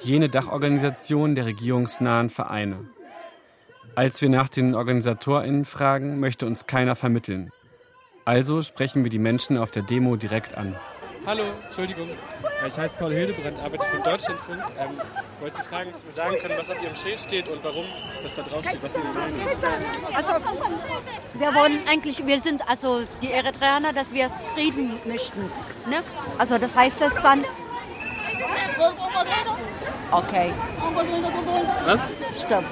jene 0.03 0.29
Dachorganisation 0.29 1.35
der 1.35 1.47
regierungsnahen 1.47 2.31
Vereine. 2.31 2.87
Als 3.95 4.23
wir 4.23 4.29
nach 4.29 4.49
den 4.49 4.75
OrganisatorInnen 4.75 5.65
fragen, 5.65 6.21
möchte 6.21 6.47
uns 6.47 6.67
keiner 6.67 6.97
vermitteln. 6.97 7.51
Also 8.25 8.63
sprechen 8.63 9.03
wir 9.03 9.11
die 9.11 9.19
Menschen 9.19 9.59
auf 9.59 9.71
der 9.71 9.83
Demo 9.83 10.17
direkt 10.17 10.57
an. 10.57 10.77
Hallo, 11.27 11.43
Entschuldigung. 11.67 12.09
Ich 12.67 12.79
heiße 12.79 12.95
Paul 12.99 13.13
Hildebrand, 13.13 13.59
arbeite 13.59 13.85
für 13.85 13.97
den 13.97 14.05
Deutschlandfunk. 14.05 14.63
Ähm, 14.79 14.91
wollte 15.41 15.57
Sie 15.57 15.63
fragen, 15.63 15.91
ob 15.91 15.97
Sie 15.97 16.07
mir 16.07 16.13
sagen 16.13 16.37
können, 16.41 16.55
was 16.57 16.71
auf 16.71 16.83
Ihrem 16.83 16.95
Schild 16.95 17.21
steht 17.21 17.49
und 17.49 17.63
warum 17.63 17.85
das 18.23 18.35
da 18.37 18.43
drauf 18.43 18.65
steht, 18.65 18.83
was 18.83 18.95
Sie 18.95 19.01
meinen. 19.01 19.39
Also, 20.15 20.33
wir 21.35 21.55
wollen 21.55 21.79
eigentlich, 21.91 22.27
wir 22.27 22.41
sind 22.41 22.63
also 22.69 23.03
die 23.23 23.33
Eritreaner, 23.33 23.93
dass 23.93 24.15
wir 24.15 24.31
Frieden 24.55 24.93
möchten. 25.05 25.41
Ne? 25.91 26.03
Also, 26.39 26.59
das 26.59 26.75
heißt 26.75 27.03
es 27.03 27.15
dann. 27.23 27.45
Okay. 30.11 30.53
Was? 31.85 32.01
Stopp. 32.39 32.65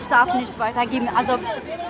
Ich 0.00 0.06
darf 0.06 0.34
nichts 0.34 0.58
weitergeben. 0.58 1.08
Also, 1.14 1.38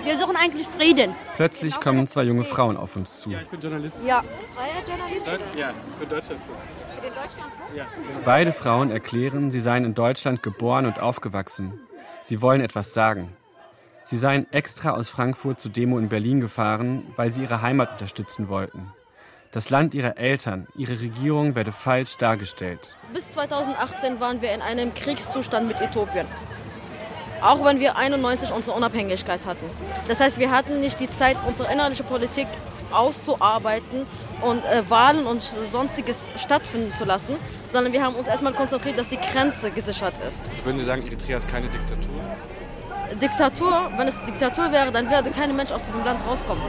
wir 0.05 0.19
suchen 0.19 0.37
eigentlich 0.37 0.67
Frieden. 0.69 1.15
Plötzlich 1.37 1.79
kommen 1.81 2.09
zwei 2.09 2.23
junge 2.25 2.45
Frauen 2.45 2.77
auf 2.77 2.97
uns 2.97 3.21
zu. 3.21 3.31
Ja, 3.31 3.43
ich 3.43 3.49
bin 3.49 3.61
Journalist. 3.61 3.97
Ja. 4.05 4.23
Freier 4.55 4.87
Journalist? 4.89 5.29
Ja, 5.57 5.71
für 5.99 6.07
Deutschlandfunk. 6.07 6.59
Für 6.95 7.01
den 7.03 7.11
Deutschlandfunk? 7.13 7.77
Ja. 7.77 7.85
Beide 8.25 8.53
Frauen 8.53 8.91
erklären, 8.91 9.51
sie 9.51 9.61
seien 9.61 9.85
in 9.85 9.95
Deutschland 9.95 10.43
geboren 10.43 10.87
und 10.87 10.99
aufgewachsen. 10.99 11.81
Sie 12.23 12.41
wollen 12.41 12.61
etwas 12.61 12.95
sagen. 12.95 13.37
Sie 14.05 14.17
seien 14.17 14.51
extra 14.53 14.93
aus 14.93 15.09
Frankfurt 15.09 15.61
zur 15.61 15.73
Demo 15.73 15.99
in 15.99 16.09
Berlin 16.09 16.41
gefahren, 16.41 17.13
weil 17.17 17.31
sie 17.31 17.43
ihre 17.43 17.61
Heimat 17.61 17.93
unterstützen 17.93 18.49
wollten. 18.49 18.93
Das 19.57 19.71
Land 19.71 19.95
ihrer 19.95 20.19
Eltern, 20.19 20.67
ihre 20.77 21.01
Regierung 21.01 21.55
werde 21.55 21.73
falsch 21.73 22.19
dargestellt. 22.19 22.99
Bis 23.15 23.31
2018 23.31 24.21
waren 24.21 24.43
wir 24.43 24.53
in 24.53 24.61
einem 24.61 24.93
Kriegszustand 24.93 25.67
mit 25.67 25.81
Äthiopien. 25.81 26.27
Auch 27.41 27.65
wenn 27.65 27.81
wir 27.81 27.97
91 27.97 28.53
unsere 28.53 28.77
Unabhängigkeit 28.77 29.47
hatten. 29.47 29.65
Das 30.09 30.21
heißt, 30.21 30.39
wir 30.39 30.51
hatten 30.51 30.81
nicht 30.81 31.01
die 31.01 31.09
Zeit, 31.09 31.39
unsere 31.47 31.73
innerliche 31.73 32.03
Politik 32.03 32.49
auszuarbeiten 32.93 34.05
und 34.43 34.63
äh, 34.67 34.83
Wahlen 34.91 35.25
und 35.25 35.41
sonstiges 35.73 36.29
stattfinden 36.37 36.95
zu 36.95 37.07
lassen, 37.07 37.37
sondern 37.69 37.95
wir 37.95 38.03
haben 38.03 38.15
uns 38.15 38.29
erstmal 38.29 38.53
konzentriert, 38.53 38.99
dass 38.99 39.09
die 39.09 39.17
Grenze 39.33 39.71
gesichert 39.71 40.19
ist. 40.29 40.43
Also 40.51 40.67
würden 40.67 40.79
Sie 40.81 40.85
sagen, 40.85 41.07
Eritrea 41.07 41.39
ist 41.39 41.49
keine 41.49 41.71
Diktatur? 41.71 42.13
Diktatur, 43.23 43.91
wenn 43.97 44.07
es 44.07 44.23
Diktatur 44.23 44.71
wäre, 44.71 44.93
dann 44.93 45.11
würde 45.11 45.31
kein 45.31 45.57
Mensch 45.57 45.71
aus 45.71 45.83
diesem 45.83 46.05
Land 46.05 46.21
rauskommen. 46.27 46.63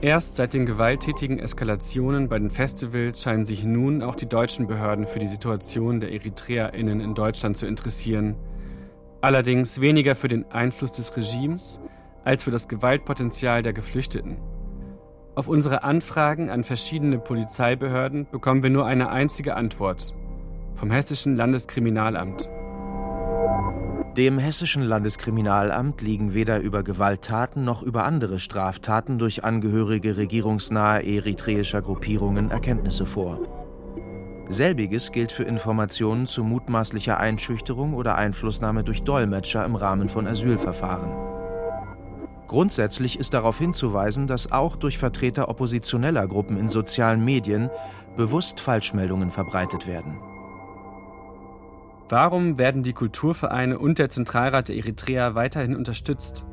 Erst 0.00 0.36
seit 0.36 0.54
den 0.54 0.64
gewalttätigen 0.64 1.40
Eskalationen 1.40 2.28
bei 2.28 2.38
den 2.38 2.50
Festivals 2.50 3.20
scheinen 3.20 3.44
sich 3.44 3.64
nun 3.64 4.00
auch 4.00 4.14
die 4.14 4.28
deutschen 4.28 4.68
Behörden 4.68 5.06
für 5.08 5.18
die 5.18 5.26
Situation 5.26 5.98
der 5.98 6.12
EritreerInnen 6.12 7.00
in 7.00 7.14
Deutschland 7.14 7.56
zu 7.56 7.66
interessieren. 7.66 8.36
Allerdings 9.20 9.80
weniger 9.80 10.14
für 10.14 10.28
den 10.28 10.48
Einfluss 10.52 10.92
des 10.92 11.16
Regimes 11.16 11.80
als 12.24 12.44
für 12.44 12.52
das 12.52 12.68
Gewaltpotenzial 12.68 13.62
der 13.62 13.72
Geflüchteten. 13.72 14.36
Auf 15.34 15.48
unsere 15.48 15.82
Anfragen 15.82 16.48
an 16.48 16.62
verschiedene 16.62 17.18
Polizeibehörden 17.18 18.28
bekommen 18.30 18.62
wir 18.62 18.70
nur 18.70 18.86
eine 18.86 19.10
einzige 19.10 19.56
Antwort 19.56 20.14
vom 20.74 20.92
Hessischen 20.92 21.36
Landeskriminalamt. 21.36 22.48
Dem 24.18 24.40
Hessischen 24.40 24.82
Landeskriminalamt 24.82 26.02
liegen 26.02 26.34
weder 26.34 26.58
über 26.58 26.82
Gewalttaten 26.82 27.62
noch 27.62 27.84
über 27.84 28.04
andere 28.04 28.40
Straftaten 28.40 29.16
durch 29.16 29.44
Angehörige 29.44 30.16
regierungsnaher 30.16 31.06
eritreischer 31.06 31.82
Gruppierungen 31.82 32.50
Erkenntnisse 32.50 33.06
vor. 33.06 33.38
Selbiges 34.48 35.12
gilt 35.12 35.30
für 35.30 35.44
Informationen 35.44 36.26
zu 36.26 36.42
mutmaßlicher 36.42 37.16
Einschüchterung 37.20 37.94
oder 37.94 38.16
Einflussnahme 38.16 38.82
durch 38.82 39.04
Dolmetscher 39.04 39.64
im 39.64 39.76
Rahmen 39.76 40.08
von 40.08 40.26
Asylverfahren. 40.26 41.12
Grundsätzlich 42.48 43.20
ist 43.20 43.34
darauf 43.34 43.60
hinzuweisen, 43.60 44.26
dass 44.26 44.50
auch 44.50 44.74
durch 44.74 44.98
Vertreter 44.98 45.48
oppositioneller 45.48 46.26
Gruppen 46.26 46.56
in 46.56 46.68
sozialen 46.68 47.24
Medien 47.24 47.70
bewusst 48.16 48.58
Falschmeldungen 48.58 49.30
verbreitet 49.30 49.86
werden. 49.86 50.18
Warum 52.10 52.56
werden 52.56 52.82
die 52.82 52.94
Kulturvereine 52.94 53.78
und 53.78 53.98
der 53.98 54.08
Zentralrat 54.08 54.68
der 54.68 54.76
Eritrea 54.76 55.34
weiterhin 55.34 55.76
unterstützt? 55.76 56.46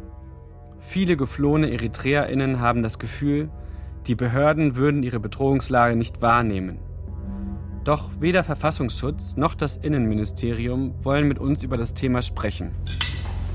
Viele 0.79 1.15
geflohene 1.15 1.71
EritreerInnen 1.71 2.59
haben 2.59 2.83
das 2.83 2.99
Gefühl, 2.99 3.49
die 4.07 4.15
Behörden 4.15 4.75
würden 4.75 5.01
ihre 5.01 5.19
Bedrohungslage 5.21 5.95
nicht 5.95 6.21
wahrnehmen. 6.21 6.79
Doch 7.85 8.09
weder 8.19 8.43
Verfassungsschutz 8.43 9.37
noch 9.37 9.55
das 9.55 9.77
Innenministerium 9.77 10.93
wollen 11.03 11.27
mit 11.27 11.39
uns 11.39 11.63
über 11.63 11.77
das 11.77 11.93
Thema 11.93 12.21
sprechen. 12.21 12.71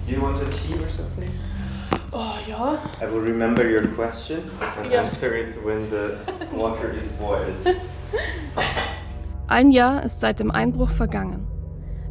You 0.07 0.23
want 0.23 0.39
a 0.39 0.41
tea 0.51 0.75
or 0.81 0.87
something? 0.87 1.31
Oh 2.13 2.35
ja. 2.49 2.79
I 3.01 3.13
will 3.13 3.21
remember 3.21 3.63
your 3.63 3.87
question 3.95 4.39
and 4.83 4.91
Ja. 4.91 5.03
answer 5.03 5.35
it 5.35 5.55
when 5.65 5.83
the 5.91 6.57
water 6.57 6.91
is 6.91 7.07
boiled. 7.19 7.55
Ein 9.49 9.71
Jahr 9.71 10.03
ist 10.03 10.21
seit 10.21 10.41
dem 10.41 10.51
Einbruch 10.51 10.91
vergangen. 10.91 11.47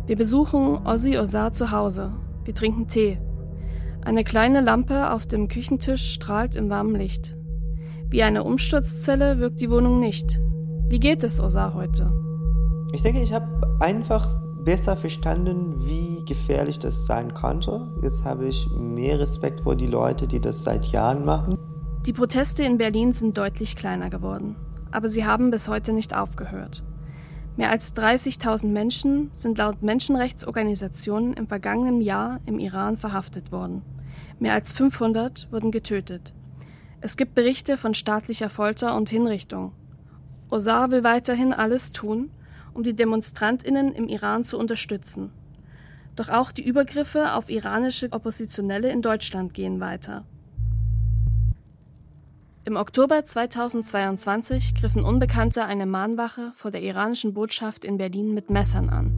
Wir 0.09 0.15
besuchen 0.15 0.87
Ozzy 0.87 1.19
Ozar 1.19 1.53
zu 1.53 1.69
Hause. 1.69 2.11
Wir 2.43 2.55
trinken 2.55 2.87
Tee. 2.87 3.19
Eine 4.03 4.23
kleine 4.23 4.59
Lampe 4.59 5.11
auf 5.11 5.27
dem 5.27 5.47
Küchentisch 5.47 6.13
strahlt 6.13 6.55
im 6.55 6.67
warmen 6.67 6.95
Licht. 6.95 7.37
Wie 8.09 8.23
eine 8.23 8.43
Umsturzzelle 8.43 9.37
wirkt 9.37 9.61
die 9.61 9.69
Wohnung 9.69 9.99
nicht. 9.99 10.39
Wie 10.87 10.99
geht 10.99 11.23
es 11.23 11.39
Ozar 11.39 11.75
heute? 11.75 12.11
Ich 12.91 13.03
denke, 13.03 13.21
ich 13.21 13.31
habe 13.33 13.45
einfach 13.81 14.35
besser 14.63 14.97
verstanden, 14.97 15.75
wie 15.77 16.25
gefährlich 16.25 16.79
das 16.79 17.05
sein 17.05 17.35
konnte. 17.35 17.93
Jetzt 18.01 18.25
habe 18.25 18.47
ich 18.47 18.67
mehr 18.79 19.19
Respekt 19.19 19.61
vor 19.61 19.75
die 19.75 19.85
Leute, 19.85 20.25
die 20.25 20.39
das 20.39 20.63
seit 20.63 20.87
Jahren 20.87 21.23
machen. 21.23 21.55
Die 22.07 22.13
Proteste 22.13 22.63
in 22.63 22.79
Berlin 22.79 23.11
sind 23.11 23.37
deutlich 23.37 23.75
kleiner 23.75 24.09
geworden, 24.09 24.55
aber 24.89 25.07
sie 25.07 25.27
haben 25.27 25.51
bis 25.51 25.69
heute 25.69 25.93
nicht 25.93 26.17
aufgehört. 26.17 26.81
Mehr 27.59 27.71
als 27.71 27.93
30.000 27.93 28.67
Menschen 28.67 29.31
sind 29.33 29.57
laut 29.57 29.83
Menschenrechtsorganisationen 29.83 31.33
im 31.33 31.45
vergangenen 31.45 31.99
Jahr 31.99 32.39
im 32.45 32.57
Iran 32.57 32.95
verhaftet 32.95 33.51
worden. 33.51 33.81
Mehr 34.39 34.53
als 34.53 34.71
500 34.71 35.51
wurden 35.51 35.69
getötet. 35.69 36.33
Es 37.01 37.17
gibt 37.17 37.35
Berichte 37.35 37.77
von 37.77 37.93
staatlicher 37.93 38.49
Folter 38.49 38.95
und 38.95 39.09
Hinrichtung. 39.09 39.73
Ozar 40.49 40.93
will 40.93 41.03
weiterhin 41.03 41.51
alles 41.51 41.91
tun, 41.91 42.31
um 42.73 42.83
die 42.83 42.95
Demonstrantinnen 42.95 43.91
im 43.91 44.07
Iran 44.07 44.45
zu 44.45 44.57
unterstützen. 44.57 45.33
Doch 46.15 46.29
auch 46.29 46.53
die 46.53 46.63
Übergriffe 46.63 47.33
auf 47.33 47.49
iranische 47.49 48.13
Oppositionelle 48.13 48.89
in 48.89 49.01
Deutschland 49.01 49.53
gehen 49.53 49.81
weiter. 49.81 50.23
Im 52.69 52.77
Oktober 52.77 53.25
2022 53.25 54.75
griffen 54.75 55.03
Unbekannte 55.03 55.65
eine 55.65 55.87
Mahnwache 55.87 56.51
vor 56.53 56.69
der 56.69 56.83
iranischen 56.83 57.33
Botschaft 57.33 57.83
in 57.83 57.97
Berlin 57.97 58.35
mit 58.35 58.51
Messern 58.51 58.89
an. 58.89 59.11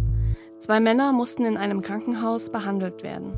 Zwei 0.57 0.79
Männer 0.79 1.11
mussten 1.11 1.43
in 1.43 1.57
einem 1.57 1.81
Krankenhaus 1.81 2.53
behandelt 2.53 3.03
werden. 3.03 3.33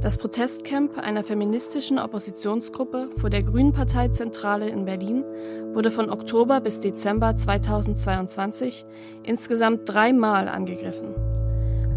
Das 0.00 0.18
Protestcamp 0.18 0.98
einer 0.98 1.24
feministischen 1.24 1.98
Oppositionsgruppe 1.98 3.10
vor 3.16 3.28
der 3.28 3.42
Grünen 3.42 3.72
Parteizentrale 3.72 4.68
in 4.68 4.84
Berlin 4.84 5.24
wurde 5.72 5.90
von 5.90 6.10
Oktober 6.10 6.60
bis 6.60 6.78
Dezember 6.78 7.34
2022 7.34 8.86
insgesamt 9.24 9.80
dreimal 9.92 10.46
angegriffen. 10.46 11.12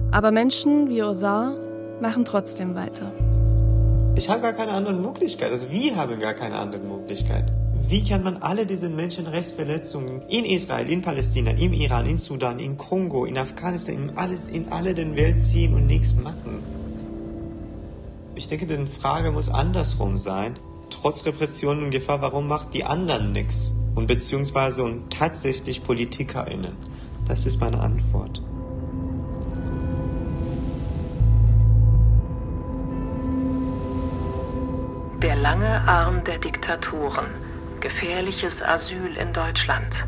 Aber 0.09 0.31
Menschen 0.31 0.89
wie 0.89 1.03
Ozar 1.03 1.55
machen 2.01 2.25
trotzdem 2.25 2.73
weiter. 2.73 3.11
Ich 4.18 4.30
habe 4.30 4.41
gar 4.41 4.53
keine 4.53 4.72
andere 4.72 4.95
Möglichkeit. 4.95 5.51
Also 5.51 5.70
wir 5.70 5.95
haben 5.95 6.20
gar 6.20 6.34
keine 6.34 6.57
andere 6.57 6.82
Möglichkeit. 6.82 7.53
Wie 7.88 8.03
kann 8.03 8.24
man 8.24 8.38
alle 8.38 8.65
diese 8.65 8.89
Menschenrechtsverletzungen 8.89 10.24
in 10.28 10.43
Israel, 10.43 10.89
in 10.89 11.03
Palästina, 11.03 11.51
im 11.51 11.72
Iran, 11.72 12.07
in 12.07 12.18
Sudan, 12.18 12.57
in 12.57 12.78
Kongo, 12.78 13.26
in 13.26 13.38
Afghanistan, 13.38 13.95
in 13.95 14.18
alles, 14.18 14.47
in 14.47 14.72
alle 14.72 14.95
den 14.95 15.15
Welt 15.15 15.43
ziehen 15.43 15.76
und 15.76 15.86
nichts 15.86 16.15
machen? 16.15 16.63
Ich 18.34 18.47
denke, 18.47 18.65
die 18.65 18.88
Frage 18.88 19.32
muss 19.32 19.49
andersrum 19.49 20.18
sein. 20.18 20.55
Trotz 20.89 21.24
Repression 21.28 21.84
und 21.84 21.91
Gefahr, 21.91 22.20
warum 22.20 22.47
macht 22.47 22.74
die 22.74 22.86
anderen 22.86 23.34
nichts? 23.34 23.76
Und 23.93 24.07
beziehungsweise 24.07 24.84
und 24.84 25.13
tatsächlich 25.13 25.84
PolitikerInnen. 25.84 26.76
Das 27.28 27.45
ist 27.45 27.59
meine 27.59 27.80
Antwort. 27.80 28.41
Der 35.22 35.36
lange 35.36 35.82
Arm 35.88 36.24
der 36.26 36.38
Diktaturen. 36.38 37.26
Gefährliches 37.80 38.61
Asyl 38.61 39.18
in 39.18 39.34
Deutschland. 39.34 40.05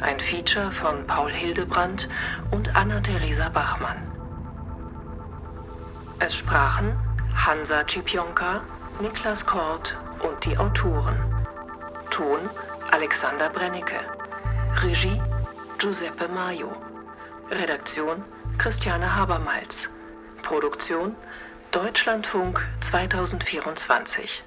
Ein 0.00 0.18
Feature 0.18 0.72
von 0.72 1.06
Paul 1.06 1.30
Hildebrandt 1.30 2.08
und 2.50 2.74
Anna-Theresa 2.74 3.50
Bachmann. 3.50 3.98
Es 6.18 6.34
sprachen 6.34 6.98
Hansa 7.36 7.84
Cipionka, 7.88 8.62
Niklas 9.00 9.46
Kort 9.46 9.96
und 10.24 10.44
die 10.44 10.58
Autoren. 10.58 11.16
Ton 12.10 12.40
Alexander 12.90 13.48
Brennecke. 13.48 14.00
Regie 14.82 15.22
Giuseppe 15.78 16.26
Maio. 16.26 16.72
Redaktion 17.48 18.24
Christiane 18.58 19.14
Habermalz. 19.14 19.88
Produktion 20.42 21.14
Deutschlandfunk 21.72 22.68
2024 22.80 24.42